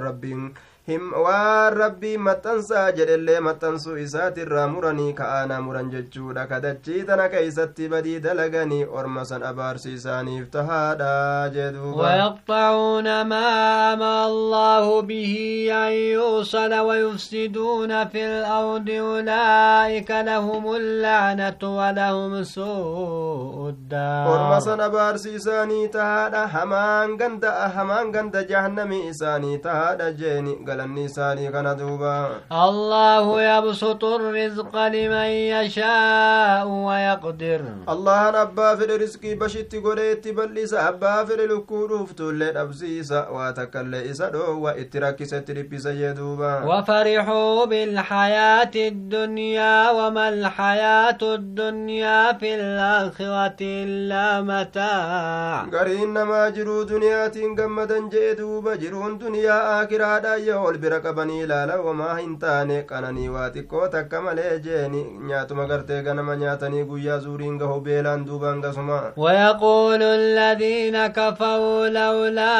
ربين 0.88 1.12
waan 1.24 1.72
rabbii 1.76 2.18
maxxansaa 2.18 2.90
jedhellee 2.96 3.40
maxxansuu 3.40 3.96
isaatirraa 4.04 4.66
muranii 4.68 5.12
ka'aanaa 5.20 5.60
muran 5.66 5.86
jechuudha 5.94 6.46
kadachii 6.46 7.04
tana 7.08 7.28
keeysatti 7.34 7.88
badii 7.88 8.20
dalaganii 8.26 8.84
orma 9.00 9.24
san 9.24 9.42
abaarsi 9.50 9.92
isaaniif 9.98 10.50
tahaadha 10.56 11.48
jedhuubayaqxacuuna 11.54 13.14
maa 13.30 13.92
amara 13.92 14.24
allaahu 14.32 15.02
bihi 15.12 15.70
an 15.78 15.92
yuusala 15.92 16.82
wayufsiduuna 16.88 18.02
fi 18.12 18.26
lardi 18.44 18.98
ulaa'ika 19.00 20.22
lahum 20.30 20.68
llaanatu 20.76 21.72
walahum 21.78 22.36
suu'u 22.52 23.72
ddaar 23.72 24.28
orma 24.34 24.60
san 24.68 24.80
abaarsi 24.90 25.34
isaanii 25.40 25.88
tahaadha 25.96 26.44
hamaan 26.58 27.16
ganda 27.24 27.56
hamaan 27.78 28.12
ganda 28.18 28.44
jahannami 28.52 29.00
isaanii 29.14 29.58
tahaadha 29.68 30.12
jeeni 30.22 30.56
galanni 30.74 31.04
isaanii 31.08 31.48
kana 31.54 31.74
duuba 31.78 32.12
allahu 32.50 33.38
yabsutu 33.40 34.10
rizqa 34.34 34.88
liman 34.94 35.30
yashaa'u 35.54 36.74
wayaqdir 36.86 37.60
allahan 37.94 38.34
abbaa 38.42 38.72
fedhe 38.80 38.98
riskii 39.04 39.34
bashitti 39.42 39.80
godhe 39.86 40.06
itti 40.14 40.32
bal'isa 40.38 40.86
abbaa 40.88 41.24
fedhe 41.30 41.46
lukkuu 41.52 41.86
dhuuftuillee 41.92 42.50
dhabsiisa 42.58 43.20
waa 43.36 43.52
takkaillee 43.58 44.02
isa 44.12 44.30
dhoowwa 44.34 44.76
itti 44.84 45.00
rakkisa 45.06 45.36
itti 45.44 45.52
dhiphisa 45.60 45.92
jee 46.00 46.14
duuba 46.20 46.52
وفرحوا 46.64 47.64
بالحياة 47.64 48.74
الدنيا 48.76 49.90
وما 49.90 50.28
الحياة 50.28 51.18
الدنيا 51.22 52.32
في 52.32 52.54
الآخرة 52.54 53.56
إلا 53.60 54.40
متاع 54.40 55.66
قرين 55.72 56.22
ما 56.22 56.48
جرو 56.48 56.82
دنياتين 56.82 57.54
قمدا 57.60 57.98
جee 58.12 58.34
duuba 58.38 58.76
jiruun 58.76 59.18
duniyaa 59.20 59.80
akiraadha 59.80 60.36
yoo 60.36 60.63
ol 60.68 60.78
bira 60.84 61.00
qabanii 61.06 61.40
ilaala 61.46 61.76
wamaa 61.86 62.16
hin 62.20 62.34
taane 62.44 62.76
qananii 62.90 63.28
waa 63.36 63.48
xiqqoo 63.56 63.88
takka 63.94 64.20
malee 64.26 64.58
jeeni 64.66 65.02
nyaatuma 65.30 65.66
gartee 65.72 66.02
ganama 66.08 66.36
nyaatanii 66.42 66.84
guyyaa 66.90 67.18
zuuriin 67.26 67.58
gahu 67.62 67.80
beelaan 67.88 68.24
duubaan 68.26 68.60
gasuma 68.66 69.00
ويقول 69.16 70.02
الذين 70.02 71.06
كفروا 71.06 71.88
لولا 71.88 72.54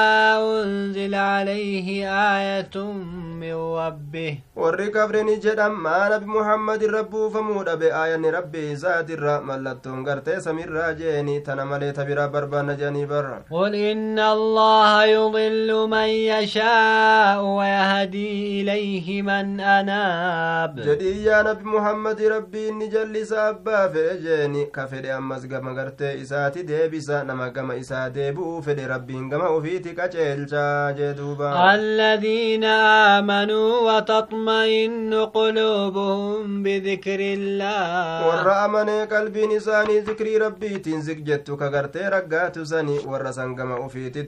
أنزل 0.62 1.14
عليه 1.14 1.88
آية 2.36 2.76
من 3.40 3.54
ربه 3.54 4.38
warri 4.56 4.90
kafrini 4.94 5.36
jedhan 5.44 5.72
maa 5.84 6.08
nabi 6.10 6.26
muhammadin 6.26 6.90
rabbuufamuu 6.96 7.64
dhabe 7.68 7.88
aayanni 8.00 8.30
rabbii 8.36 8.70
isaatirra 8.74 9.40
mallattoon 9.48 10.04
gartee 10.06 10.36
samirraa 10.40 10.92
jeeni 11.00 11.40
tana 11.46 11.64
malee 11.70 11.92
tabiraa 11.98 12.28
barbaanna 12.34 12.74
jedhanii 12.80 13.06
barra 13.12 13.38
قل 13.50 13.74
إن 13.74 14.18
الله 14.18 15.04
يضل 15.04 15.70
من 15.94 16.08
يشاء 16.32 17.38
أهدي 17.94 18.60
إليه 18.60 19.22
من 19.22 19.60
أناب. 19.60 20.80
جدي 20.80 21.24
يا 21.24 21.42
نبي 21.42 21.64
محمد 21.64 22.22
ربي 22.22 22.68
إني 22.68 22.86
جل 22.88 23.26
سابا 23.26 23.88
في 23.88 24.18
جيني 24.24 24.64
كفر 24.64 25.04
يا 25.04 25.18
مزقا 25.18 25.60
مغرت 25.60 26.02
إساتي 26.02 26.62
ديبسا. 26.62 27.22
نما 27.22 27.48
كما 27.48 27.80
إسا 27.80 28.08
ديبو. 28.08 28.60
فد 28.60 28.80
ربي 28.80 29.14
إنقما 29.14 29.48
وفيتي 29.48 29.92
كجيل 29.98 30.46
جدوبا. 30.98 31.74
الذين 31.74 32.64
آمنوا 33.14 33.72
وتطمئن 33.86 35.14
قلوبهم 35.14 36.62
بذكر 36.62 37.20
الله. 37.20 38.28
ورأى 38.28 38.68
من 38.68 38.88
قلبي 39.12 39.46
نساني. 39.46 40.04
ربي 40.44 40.78
تنزق 40.78 41.18
جدت 41.28 41.50
كغرت 41.50 41.96
رقات 41.96 42.58
زني 42.58 42.98
ورسن 43.06 43.54
قما 43.58 43.76
وفيتي 43.78 44.22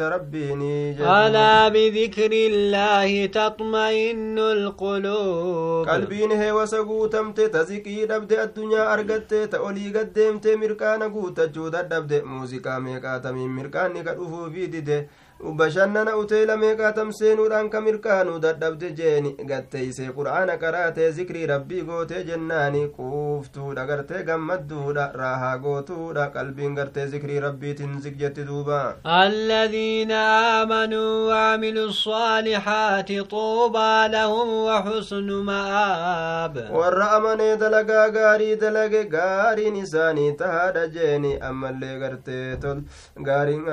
ربي 0.00 0.54
ألا 1.00 1.68
بذكر 1.68 2.32
الله. 2.32 2.99
تطمئن 3.26 4.38
القلوب. 4.38 5.88
قلبين 5.88 6.30
هي 6.32 6.52
وسقوتمت 6.52 7.40
تزكي 7.40 8.06
دبد 8.06 8.32
الدنيا 8.32 8.94
أرقدت 8.94 9.34
تأولي 9.34 9.98
قدمت 9.98 10.48
مركان 10.48 11.02
قوت 11.02 11.40
جودة 11.40 11.82
دبد 11.82 12.22
موسيقى 12.24 12.80
ميقاتمين 12.80 13.50
مركان 13.50 14.02
كدفو 14.02 14.50
في 14.50 14.66
ديده 14.66 15.06
bashannana 15.40 16.16
uteela 16.16 16.56
meeqaatam 16.56 17.12
seenuudhaan 17.18 17.68
ka 17.70 17.80
mirkaanuu 17.80 18.38
dadhabde 18.44 18.90
jeeni 18.98 19.30
gatteeyse 19.50 20.08
qur'aana 20.16 20.56
qaraatee 20.64 21.10
zikrii 21.18 21.46
rabbii 21.50 21.80
gootee 21.90 22.24
jennaani 22.30 22.82
quuftuudha 22.96 23.86
gartee 23.90 24.22
gammadduudha 24.30 25.06
raahaa 25.20 25.56
gootuudha 25.64 26.26
qalbiin 26.34 26.74
gartee 26.80 27.06
zikrii 27.14 27.40
rabbiitiin 27.46 27.94
zigjetti 28.06 28.44
duuba 28.50 28.80
الذين 29.06 30.12
آمنوا 30.60 31.28
وعملوا 31.28 31.86
الصالحات 31.88 33.12
طوبى 33.12 34.08
لهم 34.08 34.48
وحسن 34.68 35.28
مآب 35.32 36.54
warra 36.72 37.10
amanee 37.16 37.56
dalagaa 37.56 38.08
gaarii 38.10 38.56
dalage 38.56 39.04
gaariin 39.16 39.76
isaanii 39.76 40.32
tahaadha 40.42 40.86
jeeni 40.88 41.32
ammallee 41.50 41.98
gartee 41.98 42.56
tol 42.60 42.82
gaariin 43.22 43.64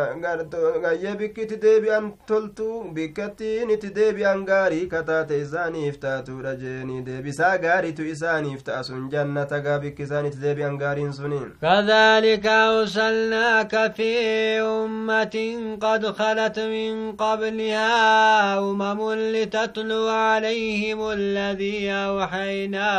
gayyee 0.86 1.16
bikkiti 1.20 1.57
itti 1.58 1.68
deebi'an 1.68 2.14
toltu 2.28 2.94
bikkattiin 2.96 3.70
itti 3.70 3.90
deebi'an 3.96 4.46
gaarii 4.46 4.88
kataate 4.90 5.40
isaaniif 5.42 6.00
taatuudha 6.00 6.54
jeeni 6.62 7.06
deebisaa 7.06 7.58
gaariitu 7.58 8.04
isaaniif 8.14 8.64
ta'a 8.64 8.84
sun 8.84 9.10
jannata 9.12 9.60
gaa 9.60 9.80
bikki 9.80 10.04
isaan 10.04 10.26
itti 10.26 10.42
deebi'an 10.42 10.78
gaariin 10.78 11.14
suniin 11.14 11.54
كذلك 11.62 12.46
أرسلناك 12.46 13.94
في 13.96 14.12
أمة 14.62 15.38
قد 15.82 16.06
خلت 16.06 16.60
من 16.60 17.12
قبلها 17.12 18.60
أمم 18.60 19.14
لتتلو 19.14 20.08
عليهم 20.08 21.00
الذي 21.12 21.92
أوحينا 21.92 22.90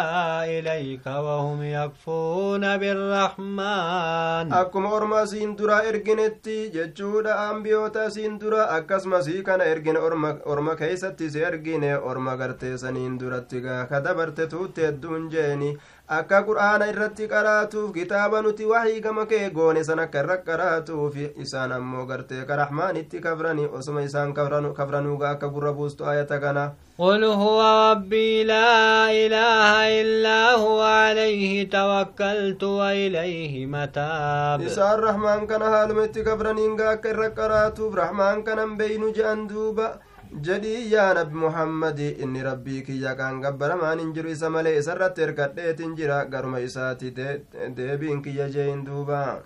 إليك 0.44 1.06
وهم 1.06 1.62
يكفون 1.62 2.76
بالرحمن 2.76 4.52
أكم 4.52 4.86
أرما 4.86 5.24
سندرا 5.24 5.88
إرجنتي 5.88 6.68
ججودا 6.68 7.50
أنبيوتا 7.50 8.08
سندرا 8.08 8.47
dura 8.48 8.64
akkasumas 8.72 9.26
kana 9.44 9.64
ergine 9.64 9.98
orma 10.00 10.74
keeysatti 10.76 11.30
si 11.30 11.40
ergine 11.40 11.96
orma 11.98 12.36
garteesaniin 12.36 13.18
duratti 13.20 13.60
gaa 13.60 13.84
ka 13.90 14.00
dabarte 14.00 14.46
tuutte 14.48 14.86
hedduun 14.86 15.28
jeeni 15.34 15.76
akka 16.08 16.40
qur'aana 16.48 16.86
irratti 16.90 17.28
qaraatuuf 17.28 17.92
kitaaba 17.92 18.40
nuti 18.42 18.64
wahii 18.64 19.00
gama 19.06 19.26
kee 19.30 19.50
goone 19.56 19.84
san 19.84 19.98
akka 20.04 20.20
irra 20.24 20.36
qaraatuuf 20.46 21.16
isaan 21.44 21.72
ammoo 21.76 22.04
gartee 22.10 22.44
ka 22.48 22.56
rahmaanitti 22.60 23.20
kafrani 23.26 23.66
osuma 23.80 24.00
isaan 24.08 24.32
kafranuuga 24.34 25.30
akka 25.30 25.48
gurra 25.56 25.72
buustu 25.72 26.04
ayata 26.12 26.40
kana 26.40 26.66
قل 26.98 27.24
هو 27.24 27.62
ربي 27.62 28.44
لا 28.44 29.06
إله 29.06 29.70
إلا 30.02 30.54
هو 30.58 30.80
عليه 30.82 31.70
توكلت 31.70 32.62
وإليه 32.64 33.66
متاب 33.66 34.62
إسان 34.66 34.94
الرحمن 34.98 35.46
كان 35.46 35.62
هالمت 35.62 36.18
كفرنين 36.18 36.74
قاك 36.80 37.06
الرقراتوف 37.06 37.94
رحمن 37.94 38.42
كان 38.42 38.76
بين 38.76 39.12
جأن 39.12 39.46
دوبا 39.46 39.88
jedhii 40.32 40.90
yaa 40.92 41.14
nabi 41.14 41.34
muhammadi 41.44 42.08
inni 42.24 42.42
rabbii 42.42 42.82
kiyya 42.88 43.14
kan 43.16 43.40
gabbaramaan 43.40 43.98
hin 44.02 44.12
jiru 44.16 44.30
isa 44.30 44.50
malee 44.50 44.74
isarratti 44.78 45.22
erkadheetin 45.26 45.94
jira 46.00 46.24
garuma 46.34 46.60
isaati 46.60 47.12
deebiin 47.76 48.22
kiyya 48.22 48.48
jee 48.56 48.66
hin 48.70 48.84
duubaa 48.86 49.40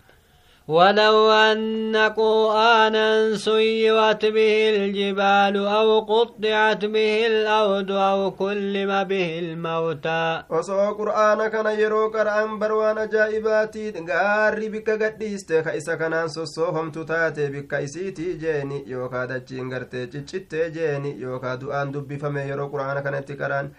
ولو 0.67 1.31
أن 1.31 1.95
قرآنا 1.95 3.35
سيرت 3.35 4.25
به 4.25 4.69
الجبال 4.75 5.55
أو 5.67 5.99
قطعت 5.99 6.85
به 6.85 7.27
الأرض 7.27 7.91
أو 7.91 8.31
كلم 8.31 9.03
به 9.03 9.39
الموتى 9.39 10.43
osoo 10.49 10.95
qur'aana 10.99 11.49
kana 11.49 11.71
yeroo 11.71 12.11
qara'an 12.11 12.59
bar 12.59 12.71
waan 12.79 12.97
ajaa'ibaatii 13.05 13.91
gaarri 14.09 14.69
bikka 14.69 14.97
gadhiiste 14.97 15.63
ka 15.63 15.71
isa 15.79 15.95
kanaan 15.97 16.29
sossoofamtu 16.29 17.05
taate 17.05 17.47
bikka 17.55 17.79
isiitii 17.87 18.35
jeeni 18.43 18.83
yookaa 18.91 19.25
dachiin 19.27 19.69
gartee 19.69 20.07
ciccittee 20.07 20.69
jeeni 20.71 21.15
yookaa 21.21 21.55
du'aan 21.61 21.93
dubbifame 21.93 22.43
yeroo 22.49 22.67
qur'aana 22.73 23.01
kanatti 23.07 23.35
qara'an 23.41 23.71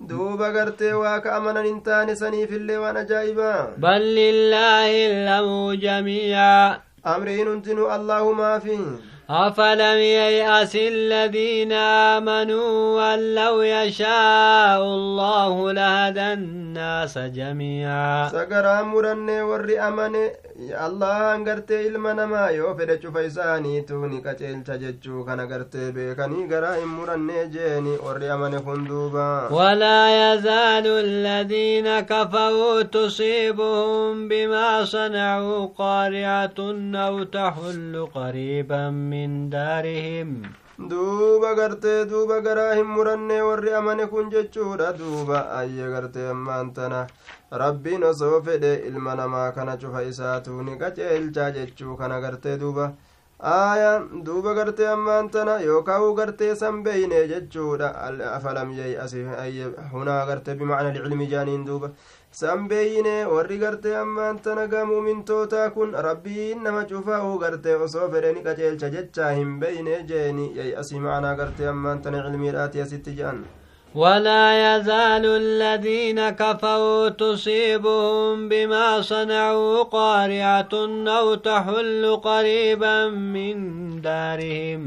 Duuba 0.00 0.52
gartee 0.52 0.92
waa 0.92 1.20
ka 1.24 1.36
amanan 1.36 1.64
hin 1.64 1.80
taane 1.88 2.14
saniifillee 2.22 2.76
waan 2.84 2.96
ajaa'ibaa 3.02 3.80
bal 3.84 4.02
lillaahi 4.20 5.04
allamru 5.10 5.76
jamiica 5.84 6.80
amriin 7.16 7.48
hundinuu 7.52 7.90
allaahumaafi 7.98 8.78
أفلم 9.30 9.98
ييأس 9.98 10.76
الذين 10.76 11.72
آمنوا 11.72 13.14
أن 13.14 13.34
لو 13.34 13.62
يشاء 13.62 14.78
الله 14.82 15.72
لهدى 15.72 16.32
الناس 16.32 17.18
جميعا 17.18 18.28
سقرا 18.28 18.82
مرني 18.82 19.42
ور 19.42 19.66
أمني 20.58 20.74
allahan 20.76 21.44
gartee 21.44 21.86
ilma 21.86 22.14
namaa 22.14 22.50
yoo 22.50 22.74
fedhe 22.78 22.96
cufa 23.02 23.22
isaaniitu 23.28 24.06
ni 24.08 24.20
qaceelcha 24.22 24.78
jechuu 24.78 25.24
kana 25.24 25.46
gartee 25.46 25.92
beekanii 25.92 26.46
garaa 26.48 26.74
hin 26.76 26.88
murannee 26.88 27.46
jeeni 27.56 27.96
warri 28.06 28.28
amane 28.30 28.58
kun 28.64 28.84
duuba 28.88 29.48
walaa 29.50 30.08
yazaalu 30.10 30.96
aladiina 31.04 32.02
kafaruu 32.02 32.84
tusiibuhum 32.84 34.28
bimaa 34.28 34.86
sanacuu 34.92 35.62
qaari'atun 35.80 36.94
aw 37.06 37.24
taxullu 37.38 38.06
qariiban 38.16 38.94
min 39.12 39.50
daarihim 39.50 40.30
duuba 40.78 41.54
gartee 41.54 42.04
duuba 42.08 42.40
garaa 42.42 42.74
hin 42.74 42.86
murannee 42.86 43.40
warri 43.42 43.72
amane 43.72 44.06
kun 44.08 44.30
jechuudha. 44.30 44.92
Duuba 44.98 45.50
ayye 45.58 45.88
gartee 45.90 46.28
ammaan 46.30 46.72
tana. 46.74 47.06
Rabbiin 47.52 48.02
osoo 48.04 48.42
fedhe 48.42 48.74
ilma 48.88 49.14
namaa 49.16 49.52
kana 49.52 49.76
cufa 49.76 50.02
isaatu 50.02 50.62
ni 50.62 50.76
qaceelchaa 50.78 51.50
jechuu 51.52 51.96
kana 51.96 52.20
gartee 52.20 52.58
duuba. 52.58 52.92
Aaya 53.40 54.00
duuba 54.24 54.54
gartee 54.54 54.86
ammaan 54.88 55.30
tana 55.30 55.60
yookaa'u 55.60 56.14
gartee 56.14 56.54
san 56.56 56.82
beeyne 56.82 57.26
jechuudha. 57.28 57.88
Afalam 58.36 58.72
yey'asi 58.78 59.24
hunaa 59.92 60.26
gartee 60.26 60.54
bimacna 60.54 60.92
lcilmi 60.92 61.26
jaaniin 61.32 61.64
duuba 61.66 61.90
san 62.40 62.68
beeyne 62.70 63.14
warri 63.32 63.58
gartee 63.64 63.94
ammaan 64.04 64.38
tana 64.44 64.64
gaa 64.72 64.84
muumintootaa 64.90 65.68
kun 65.76 65.92
rabbiin 66.06 66.62
nama 66.64 66.82
cufaa'u 66.90 67.38
gartee 67.42 67.76
osoo 67.86 68.08
fedhe 68.14 68.32
ni 68.32 68.42
qaceelcha 68.46 68.90
jechaa 68.96 69.30
hin 69.38 69.52
beeyne 69.62 69.94
jeeni 70.10 70.48
yey'asi 70.58 71.00
macnaa 71.04 71.34
gartee 71.40 71.68
ammaan 71.74 72.02
tana 72.06 72.24
cilmiidhaati 72.26 72.82
asitti 72.86 73.16
je'an 73.20 73.40
ولا 74.02 74.76
يزال 74.76 75.24
الذين 75.26 76.30
كفروا 76.30 77.08
تصيبهم 77.08 78.48
بما 78.48 79.00
صنعوا 79.02 79.82
قارعة 79.82 80.74
أو 81.18 81.34
تحل 81.34 82.16
قريبا 82.16 83.08
من 83.08 83.56
دارهم 84.02 84.82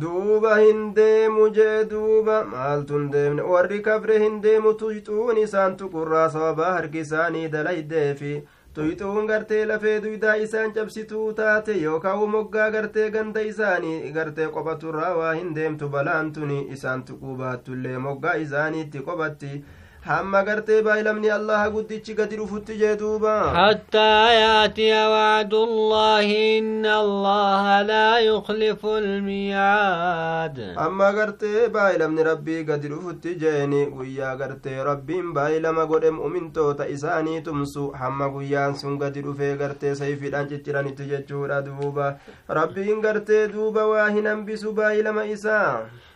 duuba 0.00 0.54
hin 0.60 0.94
deemu 0.94 1.48
jee 1.58 1.84
duuba 1.90 2.44
maaltu 2.44 2.98
hin 2.98 3.10
deemne? 3.12 3.42
Warri 3.42 3.80
kabre 3.82 4.18
hin 4.22 4.40
deemu 4.42 4.72
tuyxuun 4.82 5.38
isaan 5.44 5.76
tuqurraa 5.82 6.28
sababaa 6.36 6.72
harki 6.76 6.98
isaanii 7.06 7.48
dalaydeefi 7.54 8.32
tuyxuun 8.74 9.26
gartee 9.32 9.64
lafee 9.72 9.96
duydaa 10.02 10.34
isaan 10.46 10.72
cabsituu 10.78 11.32
taate 11.40 11.74
yookaan 11.82 12.28
moggaa 12.36 12.70
gartee 12.76 13.10
ganda 13.10 13.40
isaanii 13.52 14.12
gartee 14.18 14.48
qophaturraa 14.56 15.12
waa 15.20 15.32
hin 15.34 15.54
deemtu 15.56 15.88
balaan 15.96 16.32
tuni 16.32 16.60
isaan 16.78 17.02
tuquu 17.10 17.36
baattullee 17.42 17.98
moggaa 18.08 18.34
isaaniitti 18.46 19.02
qophatti 19.10 19.64
hamma 20.08 20.40
gartee 20.48 20.80
baay'lamni 20.84 21.28
allaha 21.34 21.70
guddichi 21.72 22.14
gadi 22.18 22.36
dhufutti 22.40 22.76
jee 22.82 22.92
duuba 23.00 23.32
hattaa 23.56 24.32
yaatiya 24.34 25.00
wacdu 25.14 25.60
llaahi 25.90 26.38
inna 26.58 26.94
allaha 27.00 27.74
laa 27.90 28.18
yuklifu 28.26 28.94
lmiicaad 29.06 30.58
amma 30.86 31.12
gartee 31.18 31.68
baay'lamni 31.76 32.22
rabbii 32.30 32.64
gadi 32.70 32.88
dhufutti 32.94 33.34
jeeni 33.44 33.84
guyyaa 33.96 34.34
gartee 34.42 34.78
rabbiin 34.90 35.32
baay'lama 35.38 35.86
godhe 35.92 36.10
mu'mintoota 36.18 36.88
isaanii 36.96 37.40
tumsu 37.48 37.88
hamma 38.02 38.28
guyyaan 38.36 38.74
sun 38.82 38.98
gadi 39.04 39.22
dhufee 39.28 39.54
gartee 39.64 39.94
sayfiidhaan 40.02 40.48
cicciranitti 40.52 41.08
jechuudha 41.14 41.62
duuba 41.70 42.12
rabbiin 42.60 43.00
gartee 43.08 43.48
duuba 43.56 43.86
waa 43.94 44.08
hin 44.16 44.26
hambisu 44.32 44.72
baay'lama 44.80 45.24
isaa 45.36 45.66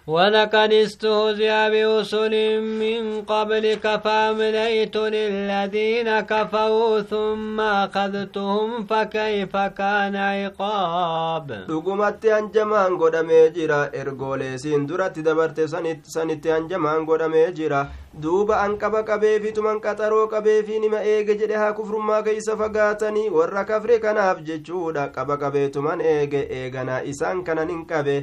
ولقد 0.07 0.72
استهزئ 0.72 1.70
برسل 1.72 2.61
من 2.61 3.22
قبلك 3.22 3.84
فأمليت 4.05 4.96
للذين 4.96 6.20
كفروا 6.20 7.00
ثم 7.00 7.61
أخذتهم 7.61 8.86
فكيف 8.86 9.57
كان 9.57 10.16
عقاب 10.16 11.64
dhugumatti 11.68 12.28
hanjamaan 12.36 12.96
godhamee 13.00 13.48
jira 13.57 13.80
ergoolee 13.92 14.59
siin 14.59 14.88
duratti 14.88 15.24
dabarte 15.24 15.68
sanitti 16.14 16.48
hanjamaan 16.57 17.05
godhamee 17.05 17.48
jira 17.52 17.86
duuba 18.22 18.62
an 18.62 18.76
qaba 18.78 19.02
qabeefituman 19.02 19.80
qaxaroo 19.84 20.26
qabeefi 20.30 20.78
nima 20.80 20.98
eege 21.12 21.34
jedhe 21.38 21.56
haa 21.60 21.72
kufrummaa 21.78 22.22
keeysa 22.26 22.56
fagaatanii 22.60 23.28
warra 23.36 23.64
kafre 23.70 23.98
kanaaf 24.04 24.42
jechuudha 24.48 25.08
qaba 25.16 25.36
qabeetuman 25.42 26.00
eege 26.00 26.42
eeganaa 26.58 27.00
isaan 27.12 27.42
kanan 27.48 27.68
hin 27.74 27.80
qabe 27.92 28.14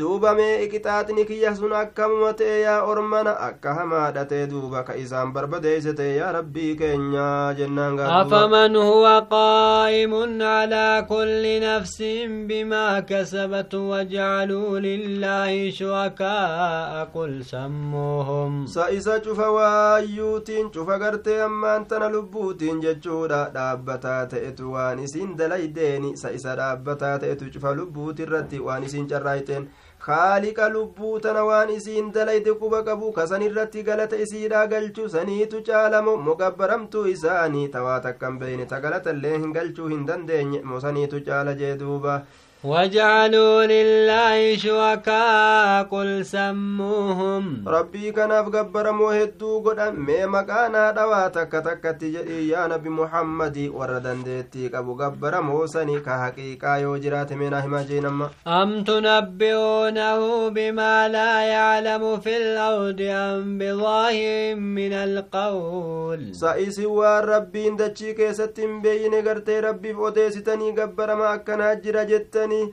duuba 0.00 0.34
mee 0.40 0.50
iqixaaxni 0.64 1.24
kiyya 1.30 1.54
sun 1.60 1.72
akkamuma 1.78 2.32
ta'e 2.40 2.58
yaa 2.64 2.82
ormana 2.90 3.32
akka 3.46 3.74
hamaadha 3.78 4.24
ta'e 4.32 4.46
duuba 4.50 4.82
ka 4.90 4.96
isaan 5.04 5.32
barbadeeyse 5.38 5.94
ta'e 6.02 6.10
yaa 6.18 6.32
rabbii 6.38 6.76
keenya 6.82 7.54
jennaan 7.62 7.96
afaman 8.18 8.76
huwa 8.76 9.14
qaa'imun 9.32 10.36
calaa 10.44 11.02
kulli 11.14 11.54
nafsin 11.64 12.36
bimaa 12.52 13.00
kasabat 13.12 13.72
wajcaluu 13.72 14.76
lillaahi 14.88 15.72
shurakaa'a 15.80 17.08
qul 17.16 17.40
sammuuhum 17.54 18.66
sa 18.76 18.90
isa 19.00 19.20
cufa 19.24 19.37
waayyuutiin 19.54 20.70
cufa 20.70 20.98
gartee 20.98 21.40
ammaan 21.42 21.84
tana 21.86 22.08
lubbuutiin 22.14 22.80
jechuudha 22.84 23.40
dhaabbataa 23.54 24.26
ta'etu 24.32 24.72
waan 24.72 24.98
isin 25.08 25.36
dalaydeeni 25.38 26.16
sa 26.22 26.30
isa 26.38 26.56
dhaabbataa 26.60 27.18
ta'etu 27.24 27.50
cufa 27.56 27.74
lubbuutirratti 27.80 28.60
waan 28.68 28.84
isin 28.88 29.06
carraayteen 29.12 29.68
kaaliqa 30.06 30.68
lubbuu 30.72 31.20
tana 31.20 31.44
waan 31.50 31.70
isiin 31.76 32.10
dalayde 32.14 32.52
quba 32.64 32.82
qabu 32.88 33.12
kasan 33.12 33.42
irratti 33.46 33.82
galata 33.88 34.16
isiidhaa 34.26 34.66
galchu 34.74 35.08
saniitu 35.14 35.62
caalamu 35.70 36.16
mogabbaramtuu 36.28 37.06
isaanii 37.14 37.68
tawaa 37.78 38.00
takkan 38.00 38.38
beeyne 38.42 38.66
ta 38.74 38.80
galatallee 38.84 39.38
hin 39.38 39.52
galchuu 39.56 39.88
hin 39.94 40.06
dandeenye 40.12 40.62
mo 40.72 40.80
saniitu 40.86 41.20
caala 41.30 41.54
jee 41.62 41.74
duuba 41.82 42.20
وجعلوا 42.64 43.64
لله 43.64 44.56
شركاء 44.56 45.82
قل 45.82 46.26
سموهم. 46.26 47.64
ربي 47.66 48.12
كناف 48.12 48.46
غبر 48.54 48.92
موهدو 48.92 49.60
قد 49.60 49.98
مي 49.98 50.26
مكانا 50.26 50.90
دوا 50.90 51.28
تك 51.28 51.52
تك 51.52 52.02
يا 52.02 52.66
نبي 52.66 52.88
محمد. 52.88 53.70
وردن 53.74 54.22
ديتي 54.22 54.68
قبو 54.68 54.92
غبر 54.92 55.40
موسني 55.40 56.00
كحقيقة 56.00 56.76
يوجرات 56.76 57.32
من 57.32 57.54
أهما 57.54 57.82
جينما. 57.82 58.30
أم 58.46 58.84
تنبئونه 58.84 60.48
بما 60.48 61.08
لا 61.08 61.40
يعلم 61.42 62.20
في 62.20 62.36
الأرض 62.36 63.00
أم 63.00 63.58
بظاهر 63.58 64.54
من 64.54 64.92
القول؟ 64.92 66.34
سائسي 66.34 66.86
والربين 66.86 67.76
دچي 67.76 68.12
كيستين 68.12 68.82
بين 68.82 69.14
غرتي 69.26 69.60
ربي 69.60 69.94
فوديستني 69.94 70.74
غبر 70.78 71.14
ما 71.14 71.34
أكنا 71.34 71.74
جرى 71.74 72.04
جتني. 72.04 72.47
jedhanii 72.48 72.72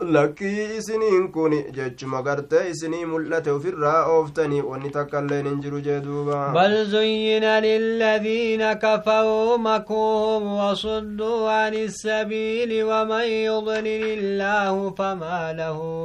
lakkii 0.00 0.76
isiniin 0.76 1.32
kun 1.32 1.52
jechuma 1.76 2.22
gartee 2.22 2.70
isinii 2.70 3.04
mul'ate 3.06 3.50
ofirraa 3.52 4.04
ooftanii 4.12 4.60
wanni 4.68 4.90
takkailleen 4.90 5.46
hin 5.46 5.60
jiru 5.62 5.80
jee 5.80 6.00
duuba. 6.04 6.38
Bal 6.54 6.84
zuyyina 6.92 7.60
liladiina 7.60 8.74
kafaruu 8.76 9.58
makuum 9.58 10.46
wasudduu 10.58 11.46
an 11.48 11.74
isabiili 11.74 12.82
waman 12.82 13.26
yudlil 13.28 14.06
illaahu 14.12 14.94
famaa 14.96 15.52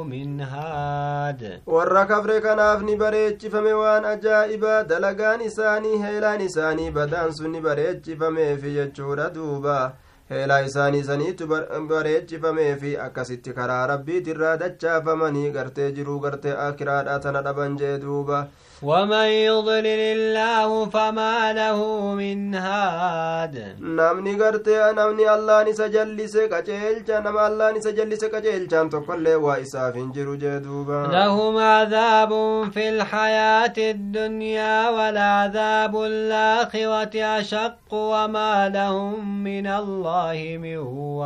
min 0.08 0.40
haad. 0.40 1.60
Warra 1.66 2.04
kafre 2.06 2.40
kanaaf 2.40 2.82
ni 2.82 2.96
bareechifame 2.96 3.72
waan 3.72 4.04
ajaa'ibaa 4.04 4.82
dalagaan 4.84 5.40
isaanii 5.40 6.02
heelaan 6.02 6.40
isaanii 6.40 6.90
badaan 6.90 7.32
sun 7.32 7.50
ni 7.52 7.60
bareechifameefi 7.60 8.74
jechuudha 8.74 9.30
duuba. 9.30 9.92
Heelaa 10.30 10.60
isaanii 10.68 11.02
saniitu 11.08 11.46
bareechifamee 11.90 12.70
fi 12.80 12.90
akkasitti 13.04 13.52
karaa 13.58 13.82
rabbiitirraa 13.90 14.56
dachaafamanii 14.62 15.50
gartee 15.58 15.90
jiruu 15.98 16.18
gartee 16.24 16.56
akiraadha 16.64 17.18
tana 17.26 17.42
dhaban 17.46 17.78
jee 17.82 17.94
duuba 18.02 18.40
ومن 18.82 19.26
يضلل 19.50 19.86
الله 19.86 20.86
فما 20.86 21.52
له 21.52 21.78
من 22.14 22.54
هاد. 22.54 23.76
نمني 23.80 24.34
قرت 24.42 24.68
نمني 24.68 25.34
الله 25.34 25.62
نسجل 25.62 26.28
سكجل 26.28 27.02
نم 27.08 27.38
الله 27.38 27.70
نسجل 27.72 28.18
سكجل 28.18 28.68
جان 28.68 28.90
تقل 28.90 29.34
وإساف 29.34 29.94
جرو 30.14 30.34
جدوبا. 30.34 31.08
لهم 31.12 31.56
عذاب 31.58 32.32
في 32.70 32.88
الحياة 32.88 33.76
الدنيا 33.78 34.90
والعذاب 34.90 35.94
الآخرة 35.96 37.14
أشق 37.38 37.90
وما 37.92 38.68
لهم 38.68 39.44
من 39.44 39.66
الله 39.66 40.58
من 40.62 40.76
هو 40.76 41.22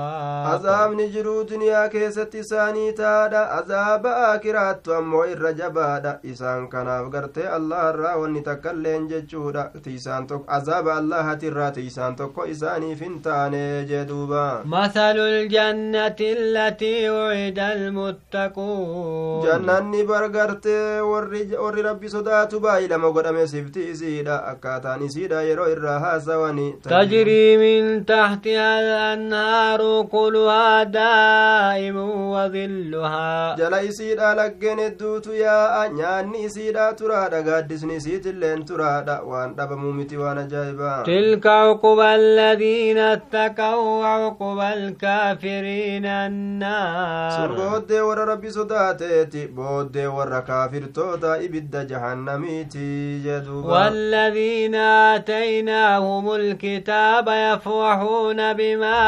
عذاب 0.46 0.92
نجرو 0.92 1.42
دنيا 1.42 1.86
كيسة 1.86 2.32
ثاني 2.50 2.92
تادا 2.92 3.38
عذاب 3.38 4.06
آكرات 4.06 4.88
وموئر 4.88 5.50
جبادا 5.50 6.20
إسان 6.24 6.68
كان 6.68 6.88
قرتي 7.12 7.41
gartee 7.42 7.54
allah 7.56 7.82
irraa 7.92 8.16
wanni 8.22 8.42
takkailleen 8.48 9.08
jechuudha 9.08 9.64
tiisaan 9.84 10.26
tokko 10.26 10.46
azaaba 10.56 10.94
allahati 10.96 11.46
irraa 11.50 11.70
tiisaan 11.78 12.16
tokko 12.16 12.44
isaaniif 12.54 13.00
hin 13.00 13.20
taane 13.22 13.84
jee 13.90 14.04
duuba 14.08 14.62
مثل 14.66 15.16
الجنة 15.18 16.16
التي 16.20 17.10
وعد 17.10 17.58
المتقون 17.58 19.42
jannanni 19.46 20.02
bar 20.06 20.28
gartee 20.28 21.00
warri 21.00 21.82
rabbi 21.82 22.08
sodaatu 22.08 22.60
baay'ilama 22.60 23.10
godhame 23.10 23.46
sifti 23.46 23.90
isiidha 23.90 24.36
akkaataan 24.52 25.02
isiidha 25.02 25.42
yeroo 25.42 25.68
irraa 25.74 25.98
haasawani 26.00 26.74
تجري 26.82 27.56
من 27.56 28.06
تحتها 28.06 28.80
الأنهار 28.80 30.06
كلها 30.12 30.82
دائم 30.82 31.96
وظلها 32.30 33.56
jala 33.58 33.82
isiidha 33.82 34.34
laggeen 34.34 34.78
hedduutu 34.78 35.34
yaa'a 35.34 35.88
nyaanni 35.88 36.44
isiidha 36.44 36.92
turaadha 36.94 37.31
gaaddisni 37.48 37.96
isiitilleen 37.96 38.64
turaadha 38.70 39.16
waan 39.30 39.54
dhabamuu 39.56 39.92
miti 39.92 40.16
waan 40.16 40.38
ajaa'ibaa 40.44 41.02
تلك 41.06 41.46
عقبى 41.46 42.14
الذين 42.14 42.98
اتقوا 42.98 44.00
وعقبى 44.02 44.68
الكافرين 44.72 46.04
sun 46.04 46.26
النار 46.26 47.48
booddee 47.56 48.00
warra 48.08 48.24
rabbi 48.32 48.50
sodaateeti 48.58 49.46
booddee 49.56 50.06
warra 50.16 50.40
kaafirtoota 50.42 51.38
ibidda 51.46 51.84
jahannamiiti 51.84 53.20
jeduuba 53.24 53.72
والذين 53.72 54.74
آتيناهم 54.74 56.34
الكتاب 56.34 57.26
يفرحون 57.28 58.52
بما 58.52 59.00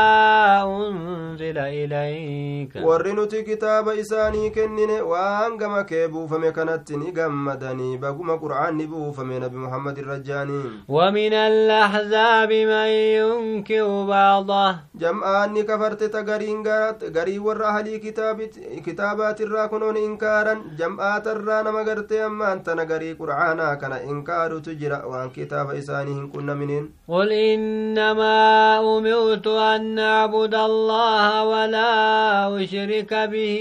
أنزل 0.62 1.58
إليك 1.58 2.72
warri 2.84 3.12
nuti 3.12 3.42
kitaaba 3.42 3.94
isaanii 3.94 4.50
kennine 4.50 5.00
waan 5.00 5.56
gama 5.56 5.84
kee 5.84 6.08
buufame 6.08 6.52
qur'aanni 8.22 8.86
buufame 8.86 9.38
nabi 9.38 9.56
muhammad 9.56 9.98
irra 9.98 10.18
jaanii 10.18 10.84
ومن 10.88 11.32
الأحزاب 11.34 12.52
من 12.52 12.88
ينكر 13.18 14.04
بعضه 14.08 14.74
jam'aanni 14.98 15.64
kafarte 15.66 16.08
ta 16.10 16.22
gariin 16.22 16.62
garii 17.12 17.38
warra 17.38 17.68
ahalii 17.68 18.00
kitaabaatiirraa 18.86 19.68
kunoon 19.68 19.96
inkaaran 19.96 20.62
jam'aatarraa 20.78 21.62
nama 21.62 21.84
gartee 21.84 22.22
ammaan 22.22 22.62
tana 22.62 22.84
garii 22.84 23.14
qur'aanaa 23.20 23.76
kana 23.76 24.02
inkaarutu 24.02 24.74
jira 24.82 25.02
waan 25.12 25.30
kitaaba 25.30 25.74
isaanii 25.82 26.14
hin 26.14 26.30
qunnaminiin 26.36 26.92
قل 27.08 27.32
إنما 27.32 28.80
أمرت 28.80 29.46
أن 29.46 29.98
أعبد 29.98 30.54
الله 30.54 31.44
ولا 31.44 31.92
أشرك 32.64 33.12
به 33.14 33.56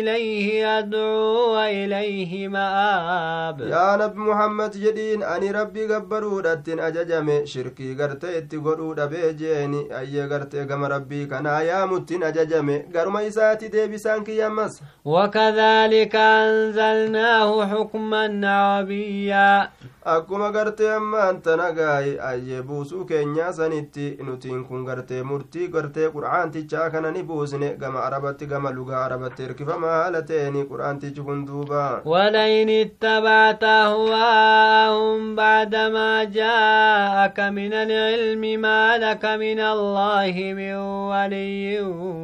إليه 0.00 0.78
أدعو 0.78 1.54
وإليه 1.56 2.48
مآب 2.48 3.60
yaa 3.76 3.96
nabi 4.00 4.18
muhammad 4.28 4.74
jedhiin 4.82 5.22
ani 5.32 5.52
rabbii 5.56 5.86
gabbaruudhattin 5.92 6.80
ajajame. 6.88 7.36
Shirkii 7.52 7.94
gartee 8.00 8.38
itti 8.38 8.58
godhuudha 8.66 9.08
jeeni 9.40 9.80
ayyee 10.00 10.28
gartee 10.32 10.64
gama 10.70 10.88
rabbii 10.94 11.26
kanaa 11.32 11.60
yaamuttin 11.70 12.22
ajajame. 12.30 12.78
Garuma 12.92 13.22
isaati 13.30 13.68
deebisaan 13.72 14.24
kiyyamas 14.24 14.80
wakadhaalika 15.04 16.22
anzalnaahu 16.44 17.66
xukman 17.72 18.44
arabiyyaa 18.44 19.68
akkuma 20.14 20.50
gartee 20.56 20.90
ammaan 20.94 21.40
tanagaaye 21.42 22.12
ayyee 22.30 22.62
buusuu 22.62 23.04
keenyaa 23.04 23.52
sanitti 23.52 24.06
nutiin 24.26 24.64
kun 24.68 24.84
gartee 24.88 25.22
murtii 25.30 25.68
gartee 25.68 26.08
qur'aantichaa 26.16 26.90
kana 26.90 27.10
ni 27.10 27.22
buusne. 27.22 27.74
Gama 27.78 28.00
arabatti 28.08 28.46
gama 28.46 28.70
lugaa 28.70 29.04
arabatti 29.04 29.42
hirkifama 29.42 29.90
haala 29.96 30.22
ta'een 30.22 30.60
qur'aantichi 30.72 31.22
kun 31.28 31.46
duuba. 31.46 31.82
Walain 32.12 32.68
ittabaata 32.68 33.65
أهواءهم 33.65 35.35
بعدما 35.35 36.23
جاءك 36.23 37.39
من 37.39 37.73
العلم 37.73 38.43
ما 38.61 38.97
لك 38.97 39.25
من 39.25 39.59
الله 39.59 40.35
من 40.59 40.75
ولي 41.11 41.81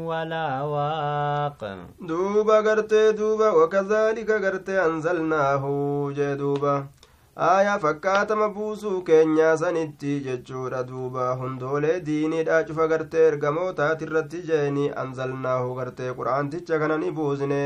ولا 0.09 0.49
واق 0.73 1.61
دوبا 2.01 2.57
قرتي 2.67 3.11
دوبا 3.11 3.49
وكذلك 3.49 4.29
قرتي 4.31 4.85
أنزلناه 4.85 5.63
جدوبا 6.17 6.85
aayaa 7.45 7.79
fakkaatama 7.81 8.45
buusuu 8.53 9.01
keenyaa 9.07 9.57
sanitti 9.61 10.13
jechuudha 10.27 10.79
duuba 10.87 11.25
hundoolee 11.41 11.97
diiniidha 12.07 12.63
cufa 12.69 12.87
gartee 12.93 13.25
ergamootaati 13.31 14.07
irratti 14.07 14.39
jeeni 14.47 14.85
anzalnaahu 15.03 15.75
gartee 15.79 16.15
qur'aanticha 16.19 16.79
kana 16.83 16.97
ni 17.03 17.11
buusne 17.19 17.59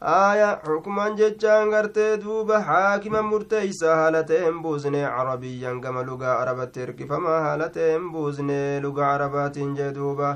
aayaa 0.00 0.60
xukuman 0.66 1.16
jechaan 1.16 1.70
gartee 1.70 2.16
duuba 2.22 2.60
haakima 2.68 3.20
murteeysa 3.22 3.96
haala 3.96 4.22
ta'een 4.30 4.62
buusne 4.62 5.02
carabiyyan 5.04 5.80
gama 5.80 6.02
lugaa 6.06 6.38
arabatti 6.44 6.80
erkifamaa 6.86 7.40
haala 7.46 7.68
ta'een 7.74 8.06
buusne 8.12 8.80
lugaa 8.82 9.10
arabaatiin 9.14 9.74
jee 9.76 9.90
duuba. 9.94 10.30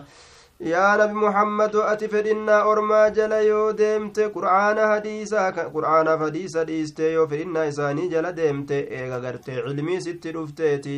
Yaa 0.73 0.97
nabi 0.97 1.15
muhammado 1.23 1.83
ati 1.93 2.09
fedhinnaa 2.09 2.63
ormaa 2.73 3.09
jala 3.11 3.41
yoo 3.47 3.73
deemte 3.79 4.29
qur'aana 4.37 4.87
hadiisa 4.93 6.65
dhiiste 6.69 7.13
yoo 7.13 7.27
fedhinnaa 7.33 7.65
isaanii 7.73 8.09
jala 8.13 8.33
deemte 8.37 8.79
eega 9.01 9.21
gartee 9.25 9.63
cilmii 9.65 10.01
sitti 10.09 10.33
dhufteeti 10.37 10.97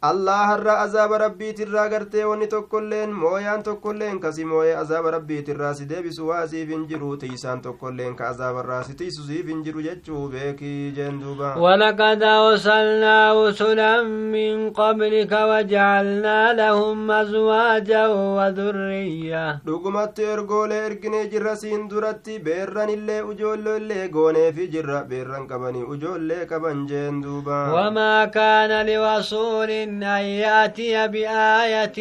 allaharra 0.00 0.74
azaaba 0.80 1.18
rabbiitirraa 1.18 1.88
gartee 1.92 2.24
wanni 2.24 2.46
tokkoilleen 2.50 3.10
mooyaan 3.22 3.62
tokkoilleen 3.68 4.20
kasi 4.24 4.44
mooyee 4.50 4.76
azaaba 4.82 5.10
rabbiitirraa 5.14 5.72
si 5.74 5.86
deebisu 5.92 6.26
waa 6.28 6.46
siif 6.52 6.68
hin 6.74 6.84
jiru 6.90 7.16
tiisaan 7.22 7.60
tokkoilleen 7.64 8.14
ka 8.20 8.28
azaabarraa 8.28 8.82
si 8.88 8.94
tiisu 9.00 9.22
siif 9.30 9.46
hin 9.52 9.64
jiru 9.68 9.82
jechuu 9.86 10.28
beekii 10.34 10.92
jeen 10.98 11.18
duuba 11.22 11.48
ولقد 11.58 12.22
أرسلنا 12.22 13.16
رسلا 13.48 14.02
من 14.02 14.70
قبلك 14.70 15.32
وجعلنا 15.32 16.52
لهم 16.52 17.10
أزواجا 17.10 18.06
وذرية 18.06 19.60
dhugumatti 19.66 20.22
ergoolee 20.22 20.84
erginee 20.86 21.26
jirra 21.32 21.56
siin 21.56 21.88
duratti 21.90 22.38
beerran 22.38 22.88
illee 22.88 23.22
ujoolloillee 23.22 24.08
gooneefi 24.08 24.68
jirra 24.76 25.02
beerran 25.10 25.46
qabanii 25.48 25.82
ujoollee 25.84 26.46
qaban 26.46 26.86
jeen 26.88 27.22
duuba 27.22 27.58
وما 27.74 28.24
كان 28.24 28.86
لرسول 28.86 29.87
أن 29.88 30.24
يأتي 30.24 31.08
بآية 31.08 31.98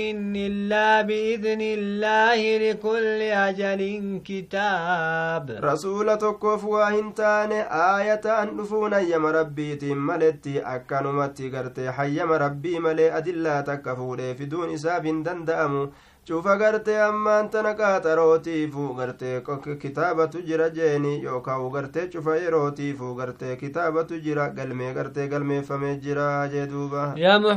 إلا 0.48 1.02
بإذن 1.02 1.62
الله 1.62 2.58
لكل 2.58 3.22
أجل 3.22 3.82
كتاب. 4.26 5.46
رسول 5.64 6.18
تكوف 6.18 6.64
واهنتان 6.66 7.52
آية 7.98 8.26
أن 8.44 8.58
نفون 8.58 8.94
يم 8.94 9.26
ربي 9.26 9.80
ملتي 9.96 10.60
أكنمتي 10.60 11.50
قرتي 11.50 11.92
حيم 11.92 12.32
ربي 12.32 12.80
ملي 12.80 13.18
أدلا 13.18 13.62
تكفولي 13.62 14.36
في 14.36 14.46
دون 14.46 14.74
إساب 14.74 15.24
دندأمو. 15.24 15.90
Cufa 16.28 16.56
gartee 16.60 16.98
ammaan 17.02 17.50
tana 17.50 17.72
qaaxarootiifu 17.80 18.86
gartee 18.98 19.42
kitaabatu 19.84 20.42
jira 20.48 20.70
jeeni 20.78 21.12
yookaan 21.24 21.70
gartee 21.76 22.08
cufa 22.14 22.36
yerootiifu 22.36 23.14
gartee 23.20 23.56
kitaabatu 23.62 24.20
jira 24.26 24.50
galmee 24.58 24.94
gartee 24.98 25.28
galmeeffamee 25.34 25.96
jira 26.06 26.48
jee 26.54 26.66
duuba 26.68 27.14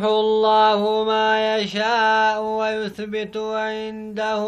الله 0.06 1.04
ما 1.04 1.56
يشاء 1.56 2.42
ويثبت 2.42 3.36
عنده 3.36 4.42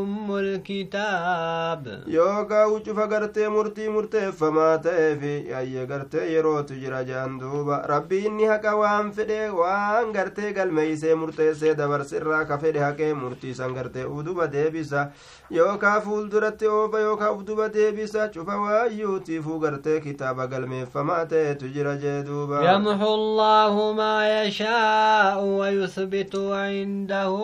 أم 0.00 0.36
الكتاب 0.36 2.04
yookaan 2.08 2.80
cufa 2.84 3.06
gartee 3.06 3.48
murtii 3.48 3.88
murteeffamaa 3.88 4.78
ta'eefi 4.78 5.52
ayye 5.54 5.86
gartee 5.86 6.32
yerootu 6.32 6.74
jira 6.80 7.04
jaan 7.04 7.38
duuba 7.40 7.82
rabbi 7.92 8.24
inni 8.26 8.46
haqa 8.46 8.72
waan 8.80 9.12
fedhe 9.12 9.50
waan 9.60 10.12
gartee 10.12 10.52
galmeeysee 10.52 11.14
murteessee 11.14 11.74
dabarsirraa 11.74 12.44
ka 12.48 12.58
fedhe 12.58 12.80
haqee 12.80 13.12
murtiisan 13.34 13.74
gartee 13.74 14.04
uduba 14.06 14.46
deebisa 14.46 15.10
yookaa 15.50 16.00
fuulduratti 16.00 16.66
oofa 16.66 17.00
yookaa 17.00 17.30
uduba 17.32 17.68
deebisa 17.68 18.28
cufa 18.28 18.56
waayyuutiifuu 18.60 19.58
gartee 19.58 20.00
kitaaba 20.00 20.46
galmeeffamaa 20.46 21.24
ta'etu 21.26 21.68
jira 21.68 21.96
jee 21.96 22.22
duuba 22.22 22.62
يمحو 22.74 23.14
الله 23.14 23.92
ما 23.92 24.42
يشاء 24.44 25.44
ويثبت 25.44 26.36
عنده 26.36 27.34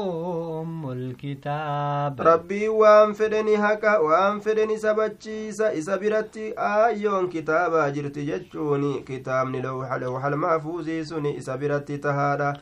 أم 0.62 0.90
الكتاب 0.92 2.20
rabbii 2.20 2.68
waan 2.68 3.14
fedheni 3.14 3.56
haqa 3.56 3.98
waan 4.00 4.40
fedheni 4.40 4.78
sabachiisa 4.78 5.72
isa 5.72 5.98
biratti 5.98 6.52
aayyoon 6.56 7.28
kitaabaa 7.28 7.90
jirti 7.90 8.24
jechuuni 8.26 9.02
kitaabni 9.02 9.62
lawxal 9.62 10.36
mahfuuzii 10.36 11.04
suni 11.04 11.36
isa 11.36 11.56
biratti 11.58 11.98
tahaadha 11.98 12.54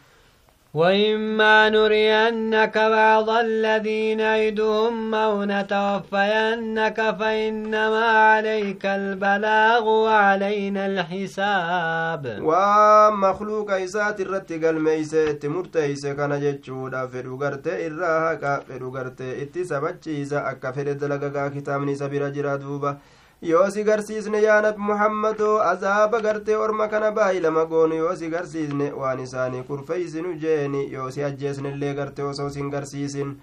وإما 0.74 1.68
نرينك 1.70 2.78
بعض 2.78 3.30
الذي 3.30 4.10
يدهم 4.10 5.14
أو 5.14 5.44
نتوفينك 5.44 7.16
فإنما 7.20 8.06
عليك 8.06 8.86
البلاغ 8.86 9.84
وعلينا 9.88 10.86
الحساب. 10.86 12.38
ومخلوق 12.42 13.70
إسات 13.70 14.20
الرت 14.20 14.52
قلميسة 14.64 15.32
تمرت 15.32 15.76
إسا 15.76 16.12
كان 16.12 16.40
جتشود 16.40 16.94
أفرو 16.94 17.36
غرت 17.42 17.66
إراها 17.68 18.34
كافرو 18.34 18.88
غرت 18.96 19.20
إتسابت 19.20 20.08
جيزا 20.08 20.50
أكافر 20.50 20.92
دلقا 20.92 21.48
كتاب 21.48 21.80
نسابر 21.82 22.28
جرادوبا 22.28 22.98
yoo 23.42 23.70
si 23.70 23.84
garsiisne 23.84 24.40
yaa 24.42 24.60
nabi 24.62 24.80
muhammadoo 24.90 25.58
azaaba 25.70 26.20
gartee 26.20 26.56
orma 26.56 26.88
kana 26.88 27.10
baay'ilama 27.12 27.64
goonu. 27.66 27.94
Yoo 27.94 28.14
si 28.16 28.28
garsiisne 28.30 28.92
waan 28.92 29.20
isaanii 29.20 29.62
kurfeeysinu 29.62 30.34
jeeni. 30.40 30.90
Yoo 30.92 31.10
si 31.10 31.24
ajjeesnellee 31.24 31.94
gartee 31.94 32.24
osoo 32.24 32.48
sin 32.50 32.70
garsiisin 32.70 33.36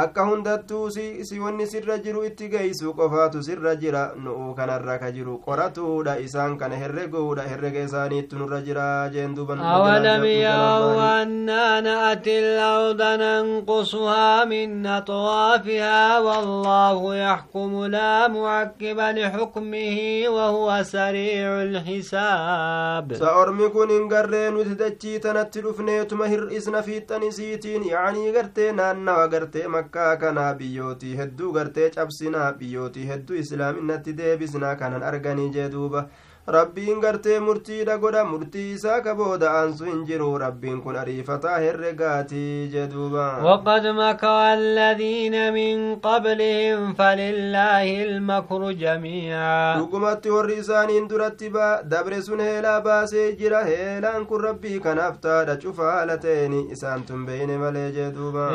akka 0.00 0.24
hundattuu 0.24 0.90
si 0.90 1.38
wanni 1.40 1.66
sirra 1.66 1.96
jiru 2.04 2.24
itti 2.24 2.46
geeysu 2.48 2.92
qofaatu 2.98 3.42
sirra 3.48 3.74
jira 3.76 4.04
nu'uu 4.16 4.54
kanarra 4.56 4.94
ka 4.98 5.10
jiru 5.16 5.34
qoratuudha 5.46 6.14
isaan 6.26 6.56
kana 6.60 6.76
herreguudha 6.82 7.42
herrega 7.48 7.82
isaaniittu 7.88 8.38
nurra 8.40 8.60
jira 8.68 8.86
jeen 9.12 9.34
duban 9.36 9.60
أولم 9.60 10.24
يروا 10.24 11.22
أنا 11.22 11.80
نأتي 11.80 12.38
الأرض 12.38 13.02
ننقصها 13.02 14.44
من 14.44 14.86
أطرافها 14.86 16.18
والله 16.18 17.16
يحكم 17.16 17.84
لا 17.84 18.28
معقب 18.28 18.98
لحكمه 19.00 19.98
وهو 20.28 20.82
سريع 20.82 21.62
الحساب 21.62 23.12
sa'ormi 23.20 23.68
kun 23.76 23.88
hin 23.90 24.08
garree 24.08 24.50
nuti 24.50 24.74
dachii 24.78 25.18
tanatti 25.20 25.60
dhufneetuma 25.62 26.26
hir'isna 26.32 26.82
fiixxanisiitiin 26.82 27.84
yaanii 27.92 28.32
gartee 28.32 28.72
naannawa 28.72 29.28
gartee 29.28 29.66
makkaa 29.82 30.16
kanaa 30.16 30.54
biyyootii 30.54 31.14
hedduu 31.20 31.52
gartee 31.52 31.90
cabsinaa 31.94 32.52
biyyootii 32.58 33.06
hedduu 33.12 33.36
islaaminatti 33.44 34.12
deebisnaa 34.18 34.74
kanan 34.82 35.02
arganii 35.12 35.48
jee 35.56 35.68
duuba 35.72 36.02
rabbiin 36.46 37.00
gartee 37.00 37.38
murtiidha 37.40 37.96
godha 38.02 38.24
murtii 38.24 38.72
isaa 38.74 39.00
ka 39.00 39.14
booda 39.14 39.50
aansu 39.58 39.84
hin 39.84 40.00
jiru 40.06 40.30
rabbiin 40.42 40.80
kun 40.82 40.96
ariifataa 40.96 41.58
herregaatii 41.58 42.68
jeduuba 42.72 43.26
وقد 43.44 43.86
مكر 43.86 44.54
الذين 44.54 45.52
من 45.54 45.96
قبلهم 45.96 46.94
فلله 46.94 48.02
المكر 48.02 48.72
جميعا 48.72 49.76
dhugumatti 49.78 50.30
warri 50.30 50.56
isaaniin 50.58 51.08
duratti 51.08 51.52
dabre 51.84 52.22
sun 52.22 52.40
heelaa 52.40 52.80
baasee 52.80 53.36
jira 53.36 53.62
heelaan 53.64 54.26
kun 54.26 54.44
rabbii 54.44 54.80
kanaaf 54.80 55.20
taadha 55.20 55.56
cufa 55.56 55.92
haala 55.92 56.18
ta'eni 56.18 56.66
isaan 56.72 57.06
tun 57.06 57.26
beeyne 57.26 57.56
malee 57.58 57.92
jeduuba 57.92 58.50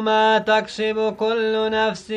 ما 0.00 0.38
تكسب 0.38 1.16
كل 1.18 1.70
نفس 1.70 2.10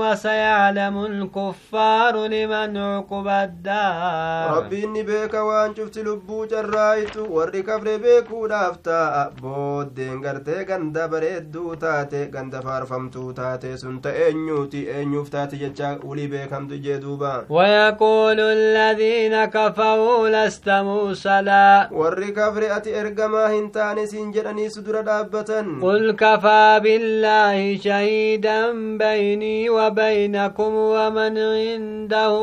وسيعلم 0.00 1.04
الكفار 1.04 2.26
لمن 2.26 2.76
عقب 2.76 3.28
الدار 3.28 4.45
rabbiin 4.54 4.92
ni 4.96 5.02
beeka 5.10 5.44
waan 5.48 5.74
cufti 5.78 6.02
lubbuu 6.08 6.46
carraayitu 6.52 7.26
warri 7.36 7.62
kafre 7.68 7.94
beekuudhaaf 8.04 8.76
taa'a 8.88 9.22
booddeen 9.42 10.20
gartee 10.26 10.64
ganda 10.70 11.08
bareedduu 11.14 11.76
taate 11.84 12.20
ganda 12.34 12.60
faarfamtuu 12.66 13.32
taate 13.40 13.68
sun 13.82 14.00
ta 14.06 14.10
eenyuuti 14.26 14.82
eenyuuf 14.96 15.30
taate 15.36 15.56
jecha 15.62 15.92
ulii 16.10 16.28
beekamtu 16.34 16.78
jee 16.86 16.98
duuba 17.04 17.34
ويقول 17.50 18.40
الذين 18.40 19.44
كفروا 19.44 20.28
لست 20.28 20.68
مرسلا 20.68 21.88
warri 21.92 22.32
kafre 22.32 22.70
ati 22.76 22.90
ergamaa 23.02 23.48
hin 23.48 23.70
taane 23.70 24.06
siin 24.06 24.32
jedhanii 24.32 24.70
si 24.70 24.80
dura 24.86 25.02
dhaabbatan 25.02 25.80
قل 25.82 26.12
كفى 26.12 26.80
بالله 26.82 27.78
شهيدا 27.78 28.72
بيني 28.98 29.70
وبينكم 29.70 30.72
ومن 30.74 31.38
عنده 31.38 32.34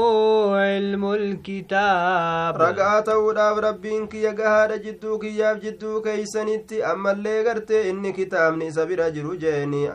علم 0.64 1.04
الكتاب 1.14 1.93
الكتاب 1.94 2.62
رقا 2.62 3.00
توداب 3.00 3.58
ربين 3.58 4.08
كي 4.08 4.22
يقهاد 4.24 4.82
جدو 4.82 5.20
كياف 5.20 5.58
جدو 5.58 6.02
كيسنتي 6.02 6.86
أما 6.92 7.12
اللي 7.12 7.48
قرتي 7.50 7.90
إني 7.90 8.12
كتابني 8.12 8.72
سبير 8.72 9.10
جرو 9.10 9.34
جيني 9.36 9.92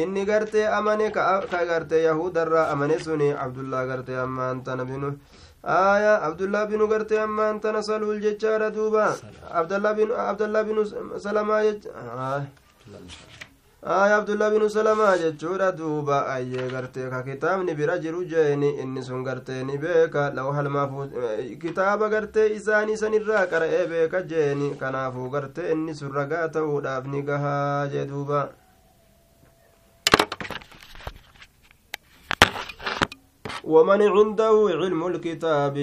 inni 0.00 0.22
gartee 0.24 0.66
amane 0.78 1.10
ka 1.10 1.42
gartee 1.70 2.02
yahudarraa 2.06 2.70
amane 2.72 2.96
suni 3.04 3.28
abdullaa 3.44 3.86
gartee 3.90 4.18
ammaan 4.24 4.62
tana 4.66 4.84
binu 4.90 5.08
aya 5.62 6.12
abdullaa 6.26 6.66
binu 6.70 6.86
gartee 6.92 7.18
ammaan 7.26 7.58
tana 7.60 7.82
saluul 7.82 8.20
jechaadha 8.26 8.70
duuba 8.76 9.06
abdallaa 9.60 10.62
binu 10.68 10.82
salamaa 11.24 11.62
jecha 11.66 11.90
aya 13.95 14.15
abdullaa 14.17 14.49
binu 14.53 14.67
salamaa 14.75 15.17
jechuudha 15.23 15.67
duuba 15.79 16.17
ayyee 16.35 16.67
gartee 16.73 17.09
ka 17.13 17.19
kitaabni 17.27 17.75
bira 17.79 17.97
jiru 18.03 18.23
jeeni 18.31 18.69
inni 18.83 19.03
sun 19.07 19.23
gartee 19.27 19.61
ni 19.67 19.77
beeka 19.83 20.23
lawhalmaafu 20.37 21.05
kitaaba 21.61 22.09
gartee 22.13 22.47
isaanii 22.57 22.97
sanirraa 23.03 23.45
qara'ee 23.53 23.85
beeka 23.93 24.21
jeeni 24.31 24.69
kanaafuu 24.81 25.29
gartee 25.35 25.71
inni 25.75 25.95
sun 25.99 26.13
ragaa 26.19 26.47
ta'uudhaaf 26.57 27.05
ni 27.13 27.21
gahaa 27.31 27.87
jee 27.93 28.05
duuba 28.13 28.41
ومن 33.63 34.01
عنده 34.01 34.55
علم 34.81 35.07
الكتاب 35.07 35.77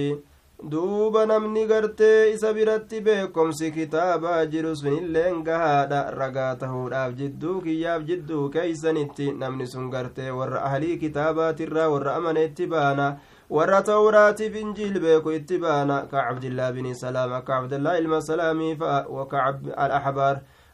duuba 0.57 1.25
namni 1.25 1.67
gartee 1.67 2.33
isa 2.33 2.51
biratti 2.53 3.01
beekomsi 3.05 3.71
kitaabaa 3.71 4.45
jiru 4.53 4.75
sunilleen 4.75 5.43
gahaadha 5.45 5.99
ragaa 6.11 6.55
tahuudhaaf 6.63 7.13
jidduu 7.19 7.61
kiyyaaf 7.61 8.01
jidduu 8.09 8.49
keeysanitti 8.55 9.31
namni 9.43 9.67
sun 9.67 9.91
gartee 9.93 10.31
warra 10.39 10.63
ahlii 10.69 10.97
kitaabaatiirraa 11.03 11.89
warra 11.93 12.15
amaneetti 12.21 12.67
baana 12.73 13.07
warra 13.49 13.81
tawraatiif 13.91 14.55
injiil 14.63 14.99
beeku 15.05 15.31
itti 15.39 15.61
baana 15.65 16.01
ka 16.11 16.25
cabdillaa 16.25 16.71
bini 16.73 16.95
salaam 16.95 17.33
akka 17.39 17.53
cabdillaa 17.61 17.97
ilma 18.01 18.21
salaamii 18.21 18.75
fa'a 18.81 19.05
waka 19.19 19.45
al 19.85 19.91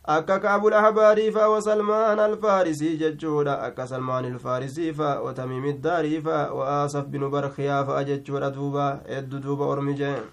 akka 0.03 0.39
ka'abu 0.39 0.69
lahabaarii 0.69 1.31
faa 1.31 1.47
wasalmaan 1.49 2.19
alfaarisii 2.19 2.97
jechuudha 2.97 3.53
akka 3.67 3.87
salmaan 3.87 4.25
ilfaarisii 4.25 4.93
faa 4.93 5.19
watamiimidaarii 5.21 6.21
faa 6.21 6.43
wa'aasaf 6.59 7.05
binu 7.15 7.29
barkiyaa 7.29 7.83
fa'a 7.85 8.03
jechuudha 8.03 8.51
duuba 8.51 8.87
heddu 9.07 9.39
duuba 9.39 9.65
ormi 9.65 9.93
jeen 9.93 10.23